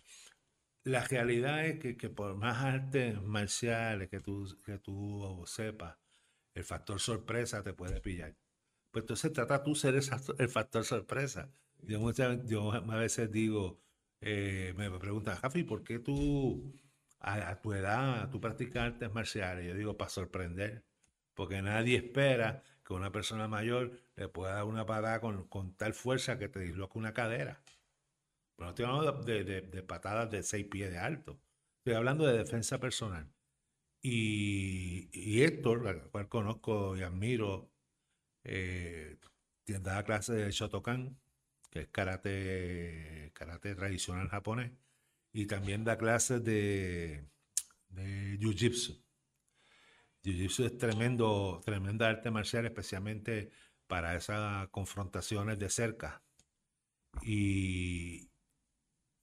La 0.83 1.03
realidad 1.05 1.65
es 1.65 1.79
que, 1.79 2.09
por 2.09 2.35
más 2.35 2.63
artes 2.63 3.21
marciales 3.21 4.09
que 4.09 4.19
tú, 4.19 4.47
que 4.65 4.79
tú 4.79 5.43
sepas, 5.45 5.97
el 6.55 6.63
factor 6.63 6.99
sorpresa 6.99 7.63
te 7.63 7.73
puede 7.73 8.01
pillar. 8.01 8.35
Pues 8.91 9.03
entonces 9.03 9.31
trata 9.31 9.63
tú 9.63 9.75
ser 9.75 9.95
el 9.95 10.49
factor 10.49 10.83
sorpresa. 10.83 11.51
Yo, 11.83 11.99
muchas, 11.99 12.45
yo 12.47 12.71
a 12.73 12.95
veces 12.97 13.31
digo, 13.31 13.79
eh, 14.21 14.73
me 14.75 14.89
preguntan, 14.99 15.37
Jafi, 15.37 15.63
¿por 15.63 15.83
qué 15.83 15.99
tú 15.99 16.73
a, 17.21 17.61
tu 17.61 17.73
edad 17.73 18.29
tú 18.29 18.41
practicas 18.41 18.93
artes 18.93 19.11
marciales? 19.13 19.65
Yo 19.65 19.75
digo, 19.75 19.97
para 19.97 20.09
sorprender, 20.09 20.85
porque 21.33 21.61
nadie 21.61 21.97
espera 21.97 22.63
que 22.85 22.93
una 22.93 23.11
persona 23.11 23.47
mayor 23.47 23.99
le 24.15 24.27
pueda 24.27 24.55
dar 24.55 24.63
una 24.65 24.85
patada 24.85 25.21
con, 25.21 25.75
tal 25.77 25.93
fuerza 25.93 26.37
que 26.37 26.49
te 26.49 26.59
disloque 26.59 26.97
una 26.97 27.13
cadera. 27.13 27.61
Pero 28.55 28.65
no 28.65 28.69
estoy 28.69 28.85
hablando 28.85 29.23
de, 29.23 29.83
patadas 29.83 30.29
de 30.31 30.43
seis 30.43 30.67
pies 30.67 30.91
de 30.91 30.97
alto. 30.99 31.39
Estoy 31.79 31.93
hablando 31.95 32.25
de 32.25 32.37
defensa 32.37 32.79
personal. 32.79 33.31
Y, 34.01 35.09
y 35.13 35.43
Héctor, 35.43 35.87
al 35.87 36.09
cual 36.09 36.27
conozco 36.27 36.97
y 36.97 37.03
admiro, 37.03 37.71
eh, 38.43 39.17
da 39.67 40.03
clase 40.03 40.33
de 40.33 40.51
Shotokan, 40.51 41.17
que 41.69 41.81
es 41.81 41.87
karate, 41.89 43.31
karate 43.33 43.75
tradicional 43.75 44.27
japonés, 44.29 44.71
y 45.33 45.45
también 45.45 45.83
da 45.83 45.97
clases 45.97 46.43
de, 46.43 47.27
de 47.89 48.37
Jiu-Jitsu. 48.39 49.01
Jiu-Jitsu 50.23 50.65
es 50.65 50.77
tremendo, 50.77 51.61
tremenda 51.65 52.09
arte 52.09 52.31
marcial, 52.31 52.65
especialmente 52.65 53.51
para 53.87 54.15
esas 54.15 54.67
confrontaciones 54.69 55.57
de 55.59 55.69
cerca. 55.69 56.23
Y 57.23 58.29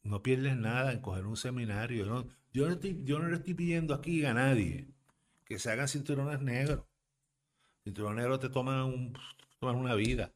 no 0.02 0.22
pierdes 0.22 0.56
nada 0.56 0.92
en 0.92 1.00
coger 1.00 1.26
un 1.26 1.36
seminario. 1.36 2.04
Yo, 2.52 2.66
no 2.66 2.72
estoy, 2.72 3.00
yo 3.04 3.18
no 3.18 3.28
le 3.28 3.36
estoy 3.36 3.54
pidiendo 3.54 3.94
aquí 3.94 4.24
a 4.24 4.34
nadie 4.34 4.88
que 5.44 5.58
se 5.58 5.70
hagan 5.70 5.88
cinturones 5.88 6.40
negros. 6.40 6.84
Cinturón 7.84 8.16
negro 8.16 8.38
te 8.38 8.50
toma, 8.50 8.84
un, 8.84 9.14
toma 9.58 9.72
una 9.72 9.94
vida. 9.94 10.34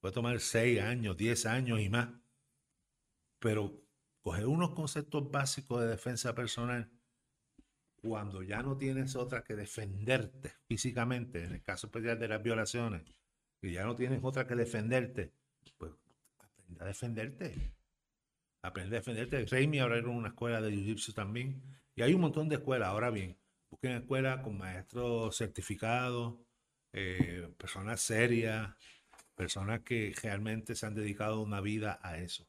Puede 0.00 0.14
tomar 0.14 0.40
6 0.40 0.80
años, 0.80 1.16
10 1.16 1.46
años 1.46 1.80
y 1.80 1.88
más. 1.88 2.08
Pero 3.38 3.83
coger 4.24 4.46
unos 4.46 4.70
conceptos 4.70 5.30
básicos 5.30 5.82
de 5.82 5.88
defensa 5.88 6.34
personal 6.34 6.90
cuando 7.96 8.42
ya 8.42 8.62
no 8.62 8.76
tienes 8.76 9.16
otra 9.16 9.44
que 9.44 9.54
defenderte 9.54 10.50
físicamente, 10.66 11.44
en 11.44 11.52
el 11.52 11.62
caso 11.62 11.88
especial 11.88 12.18
de 12.18 12.28
las 12.28 12.42
violaciones, 12.42 13.02
y 13.60 13.72
ya 13.72 13.84
no 13.84 13.94
tienes 13.94 14.20
otra 14.22 14.46
que 14.46 14.54
defenderte, 14.54 15.32
pues 15.76 15.92
aprende 16.38 16.84
a 16.84 16.86
defenderte. 16.86 17.72
Aprende 18.62 18.96
a 18.96 19.00
defenderte. 19.00 19.44
Raimi 19.44 19.78
en 19.78 20.08
una 20.08 20.28
escuela 20.28 20.60
de 20.62 20.70
jiu-jitsu 20.70 21.12
también. 21.14 21.62
Y 21.94 22.00
hay 22.00 22.14
un 22.14 22.22
montón 22.22 22.48
de 22.48 22.56
escuelas. 22.56 22.88
Ahora 22.88 23.10
bien, 23.10 23.36
busquen 23.70 23.92
escuelas 23.92 24.40
con 24.40 24.56
maestros 24.56 25.36
certificados, 25.36 26.34
eh, 26.92 27.48
personas 27.58 28.00
serias, 28.00 28.74
personas 29.34 29.80
que 29.80 30.14
realmente 30.22 30.74
se 30.74 30.86
han 30.86 30.94
dedicado 30.94 31.42
una 31.42 31.60
vida 31.60 31.98
a 32.02 32.16
eso. 32.18 32.46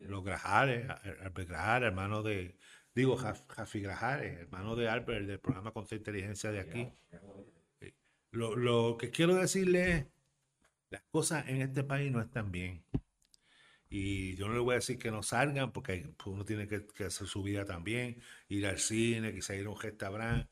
Los 0.00 0.24
Grajares, 0.24 0.88
Albert 0.88 1.48
Grajares, 1.48 1.88
hermano 1.88 2.22
de, 2.22 2.56
digo, 2.94 3.16
Jafi 3.16 3.80
Grajares, 3.80 4.40
hermano 4.40 4.76
de 4.76 4.88
Albert, 4.88 5.26
del 5.26 5.40
programa 5.40 5.72
Contra 5.72 5.96
Inteligencia 5.96 6.50
de 6.50 6.60
aquí. 6.60 6.92
Lo, 8.30 8.56
lo, 8.56 8.96
que 8.96 9.10
quiero 9.10 9.34
decirle 9.34 9.92
es, 9.92 10.06
las 10.90 11.02
cosas 11.10 11.48
en 11.48 11.62
este 11.62 11.84
país 11.84 12.10
no 12.12 12.20
están 12.20 12.52
bien. 12.52 12.84
Y 13.88 14.36
yo 14.36 14.48
no 14.48 14.54
le 14.54 14.60
voy 14.60 14.72
a 14.72 14.76
decir 14.76 14.98
que 14.98 15.10
no 15.10 15.22
salgan, 15.22 15.70
porque 15.70 16.08
pues, 16.16 16.26
uno 16.26 16.46
tiene 16.46 16.66
que, 16.66 16.86
hacer 17.04 17.26
su 17.26 17.42
vida 17.42 17.66
también, 17.66 18.22
ir 18.48 18.66
al 18.66 18.78
cine, 18.78 19.34
quizá 19.34 19.54
ir 19.54 19.66
a 19.66 19.70
un 19.70 19.78
restaurante, 19.78 20.48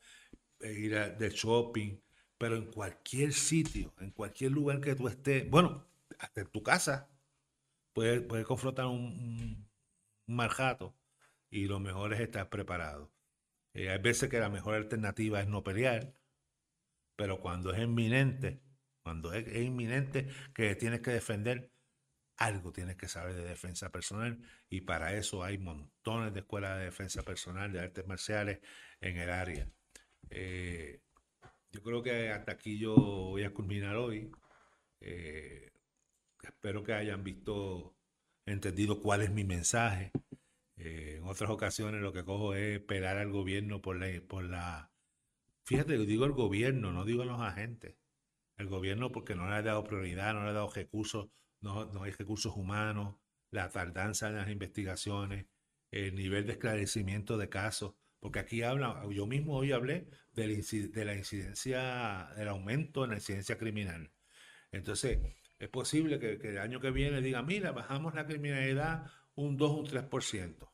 eh, 0.59 0.73
ir 0.73 0.95
a, 0.95 1.09
de 1.09 1.29
shopping, 1.31 1.97
pero 2.37 2.55
en 2.55 2.65
cualquier 2.65 3.33
sitio, 3.33 3.93
en 3.99 4.11
cualquier 4.11 4.51
lugar 4.51 4.79
que 4.79 4.95
tú 4.95 5.07
estés, 5.07 5.49
bueno, 5.49 5.87
hasta 6.19 6.41
en 6.41 6.47
tu 6.47 6.61
casa, 6.61 7.09
puedes, 7.93 8.21
puedes 8.21 8.45
confrontar 8.45 8.85
un, 8.87 9.03
un, 10.27 10.35
marjato 10.35 10.95
y 11.49 11.65
lo 11.65 11.79
mejor 11.79 12.13
es 12.13 12.21
estar 12.21 12.49
preparado. 12.49 13.11
Eh, 13.73 13.89
hay 13.89 13.99
veces 13.99 14.29
que 14.29 14.39
la 14.39 14.49
mejor 14.49 14.75
alternativa 14.75 15.41
es 15.41 15.47
no 15.47 15.63
pelear, 15.63 16.13
pero 17.15 17.39
cuando 17.39 17.73
es 17.73 17.79
inminente, 17.81 18.61
cuando 19.03 19.33
es, 19.33 19.47
inminente 19.55 20.27
que 20.53 20.75
tienes 20.75 21.01
que 21.01 21.11
defender, 21.11 21.71
algo 22.37 22.71
tienes 22.71 22.97
que 22.97 23.07
saber 23.07 23.35
de 23.35 23.43
defensa 23.43 23.91
personal 23.91 24.39
y 24.69 24.81
para 24.81 25.15
eso 25.15 25.43
hay 25.43 25.57
montones 25.57 26.33
de 26.33 26.39
escuelas 26.41 26.79
de 26.79 26.85
defensa 26.85 27.23
personal, 27.23 27.71
de 27.71 27.81
artes 27.81 28.07
marciales 28.07 28.59
en 29.01 29.17
el 29.17 29.29
área. 29.29 29.69
Eh, 30.29 31.01
yo 31.71 31.81
creo 31.83 32.01
que 32.01 32.31
hasta 32.31 32.53
aquí 32.53 32.79
yo 32.79 32.95
voy 32.95 33.43
a 33.43 33.53
culminar 33.53 33.95
hoy. 33.95 34.31
Eh, 34.99 35.70
espero 36.43 36.83
que 36.83 36.93
hayan 36.93 37.23
visto, 37.23 37.95
entendido 38.45 39.01
cuál 39.01 39.21
es 39.21 39.31
mi 39.31 39.43
mensaje. 39.43 40.11
Eh, 40.77 41.15
en 41.17 41.23
otras 41.25 41.49
ocasiones 41.49 42.01
lo 42.01 42.13
que 42.13 42.23
cojo 42.23 42.55
es 42.55 42.79
pelar 42.79 43.17
al 43.17 43.31
gobierno 43.31 43.81
por 43.81 43.97
la, 43.97 44.07
por 44.27 44.43
la... 44.43 44.91
Fíjate, 45.65 45.97
digo 46.05 46.25
el 46.25 46.31
gobierno, 46.33 46.91
no 46.91 47.05
digo 47.05 47.23
los 47.25 47.39
agentes. 47.41 47.95
El 48.57 48.67
gobierno 48.67 49.11
porque 49.11 49.35
no 49.35 49.47
le 49.49 49.55
ha 49.55 49.61
dado 49.61 49.83
prioridad, 49.83 50.33
no 50.33 50.43
le 50.43 50.49
ha 50.49 50.53
dado 50.53 50.69
recursos, 50.69 51.29
no, 51.61 51.85
no 51.85 52.03
hay 52.03 52.11
recursos 52.11 52.55
humanos, 52.55 53.15
la 53.51 53.69
tardanza 53.69 54.29
en 54.29 54.37
las 54.37 54.49
investigaciones, 54.49 55.47
el 55.91 56.15
nivel 56.15 56.45
de 56.45 56.53
esclarecimiento 56.53 57.37
de 57.37 57.49
casos. 57.49 57.95
Porque 58.19 58.39
aquí 58.39 58.61
habla, 58.61 59.03
yo 59.11 59.25
mismo 59.25 59.57
hoy 59.57 59.71
hablé 59.71 60.07
de 60.33 60.47
la 61.05 61.15
incidencia, 61.15 62.29
del 62.35 62.47
aumento 62.47 63.03
en 63.03 63.09
la 63.11 63.15
incidencia 63.17 63.57
criminal. 63.57 64.11
Entonces, 64.71 65.19
es 65.61 65.69
posible 65.69 66.17
que, 66.17 66.33
el 66.49 66.57
año 66.57 66.79
que 66.79 66.89
viene 66.89 67.21
diga, 67.21 67.43
mira, 67.43 67.71
bajamos 67.71 68.15
la 68.15 68.25
criminalidad 68.25 69.05
un 69.35 69.57
2 69.57 69.71
o 69.71 69.75
un 69.75 69.85
3%, 69.85 70.71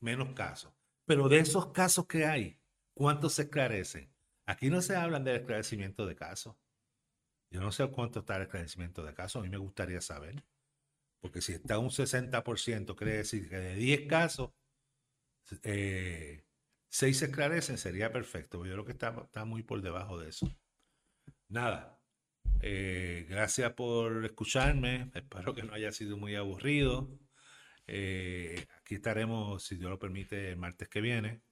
menos 0.00 0.34
casos. 0.34 0.74
Pero 1.06 1.30
de 1.30 1.38
esos 1.38 1.72
casos 1.72 2.06
que 2.06 2.26
hay, 2.26 2.60
¿cuántos 2.92 3.32
se 3.34 3.42
esclarecen? 3.42 4.14
Aquí 4.44 4.68
no 4.68 4.82
se 4.82 4.96
hablan 4.96 5.24
del 5.24 5.36
esclarecimiento 5.36 6.06
de 6.06 6.14
casos. 6.14 6.56
Yo 7.50 7.60
no 7.60 7.72
sé 7.72 7.90
cuánto 7.90 8.20
está 8.20 8.36
el 8.36 8.42
esclarecimiento 8.42 9.02
de 9.02 9.14
casos, 9.14 9.40
a 9.40 9.42
mí 9.42 9.48
me 9.48 9.56
gustaría 9.56 10.02
saber. 10.02 10.44
Porque 11.20 11.40
si 11.40 11.54
está 11.54 11.78
un 11.78 11.88
60%, 11.88 12.94
quiere 12.96 13.16
decir 13.16 13.48
que 13.48 13.56
de 13.56 13.74
10 13.76 14.06
casos, 14.06 14.52
eh, 15.62 16.44
seis 16.90 17.18
se 17.18 17.24
esclarecen, 17.26 17.78
sería 17.78 18.12
perfecto. 18.12 18.64
Yo 18.66 18.72
creo 18.72 18.84
que 18.84 18.92
está 18.92 19.44
muy 19.46 19.62
por 19.62 19.80
debajo 19.80 20.18
de 20.18 20.28
eso. 20.28 20.46
Nada. 21.48 21.95
Eh, 22.60 23.26
gracias 23.28 23.72
por 23.72 24.24
escucharme. 24.24 25.10
Espero 25.14 25.54
que 25.54 25.62
no 25.62 25.74
haya 25.74 25.92
sido 25.92 26.16
muy 26.16 26.34
aburrido. 26.34 27.08
Eh, 27.86 28.66
aquí 28.80 28.96
estaremos, 28.96 29.62
si 29.64 29.76
Dios 29.76 29.90
lo 29.90 29.98
permite, 29.98 30.50
el 30.50 30.56
martes 30.56 30.88
que 30.88 31.00
viene. 31.00 31.42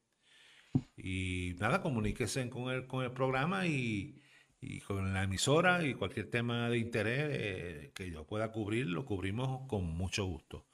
Y 0.96 1.54
nada, 1.58 1.80
comuníquense 1.82 2.48
con 2.50 2.72
el, 2.72 2.86
con 2.86 3.04
el 3.04 3.12
programa 3.12 3.66
y, 3.66 4.20
y 4.60 4.80
con 4.80 5.12
la 5.14 5.24
emisora 5.24 5.84
y 5.86 5.94
cualquier 5.94 6.30
tema 6.30 6.68
de 6.68 6.78
interés 6.78 7.28
eh, 7.30 7.92
que 7.94 8.10
yo 8.10 8.26
pueda 8.26 8.50
cubrir, 8.50 8.86
lo 8.86 9.04
cubrimos 9.04 9.68
con 9.68 9.84
mucho 9.84 10.24
gusto. 10.24 10.66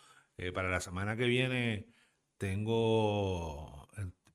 para 0.55 0.71
la 0.71 0.81
semana 0.81 1.17
que 1.17 1.27
viene 1.27 1.87
tengo 2.39 3.89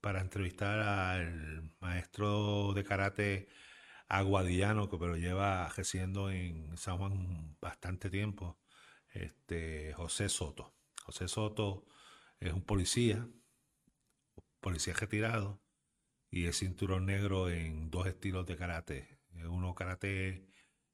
para 0.06 0.22
entrevistar 0.22 0.80
al 0.80 1.72
maestro 1.80 2.74
de 2.74 2.84
karate 2.84 3.48
que 4.08 4.98
pero 5.00 5.18
lleva 5.18 5.68
ejerciendo 5.68 6.30
en 6.32 6.78
San 6.78 6.98
Juan 6.98 7.58
bastante 7.60 8.10
tiempo, 8.10 8.58
este, 9.14 9.94
José 9.94 10.30
Soto. 10.30 10.74
José 11.04 11.28
Soto 11.28 11.86
es 12.40 12.54
un 12.54 12.64
policía, 12.64 13.28
policía 14.60 14.94
retirado, 14.94 15.62
y 16.30 16.46
es 16.46 16.60
cinturón 16.60 17.06
negro 17.06 17.50
en 17.50 17.90
dos 17.90 18.08
estilos 18.08 18.46
de 18.46 18.58
karate. 18.58 19.20
Uno 19.50 19.74
karate 19.76 20.48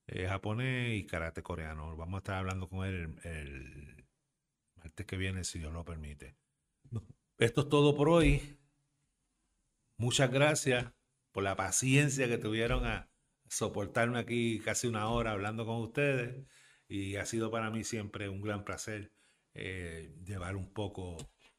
eh, 0.08 0.28
japonés 0.28 0.98
y 1.00 1.06
karate 1.06 1.44
coreano. 1.44 1.96
Vamos 1.96 2.16
a 2.16 2.18
estar 2.20 2.36
hablando 2.36 2.70
con 2.70 2.86
él 2.86 3.20
el, 3.24 3.24
el 3.24 4.08
martes 4.76 5.06
que 5.06 5.18
viene, 5.18 5.44
si 5.44 5.60
Dios 5.60 5.74
lo 5.74 5.86
permite. 5.86 6.36
Esto 7.38 7.62
es 7.62 7.70
todo 7.70 7.96
por 7.96 8.10
hoy. 8.10 8.58
Muchas 9.98 10.32
gracias 10.32 10.92
por 11.32 11.44
la 11.44 11.56
paciencia 11.56 12.28
que 12.28 12.38
tuvieron 12.38 12.86
a 12.86 13.10
soportarme 13.48 14.20
aquí 14.20 14.60
casi 14.60 14.88
una 14.88 15.10
hora 15.10 15.32
hablando 15.32 15.66
con 15.66 15.78
ustedes. 15.82 16.46
Y 16.88 17.16
ha 17.16 17.26
sido 17.26 17.52
para 17.52 17.70
mí 17.72 17.84
siempre 17.84 18.30
un 18.30 18.42
gran 18.42 18.66
placer 18.66 19.14
eh, 19.54 20.14
llevar 20.24 20.56
un 20.56 20.74
poco 20.74 21.18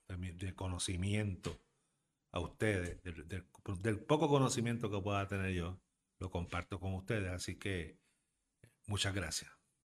de, 0.09 0.55
conocimiento 0.55 1.59
a 2.33 2.41
ustedes, 2.41 3.03
del 3.03 4.01
poco 4.01 4.29
conocimiento 4.29 4.91
que 4.91 5.01
pueda 5.01 5.29
tener 5.29 5.53
yo, 5.53 5.81
lo 6.19 6.31
comparto 6.31 6.81
con 6.81 6.95
ustedes. 6.95 7.31
Así 7.31 7.59
que 7.59 7.99
muchas 8.87 9.15
gracias. 9.15 9.62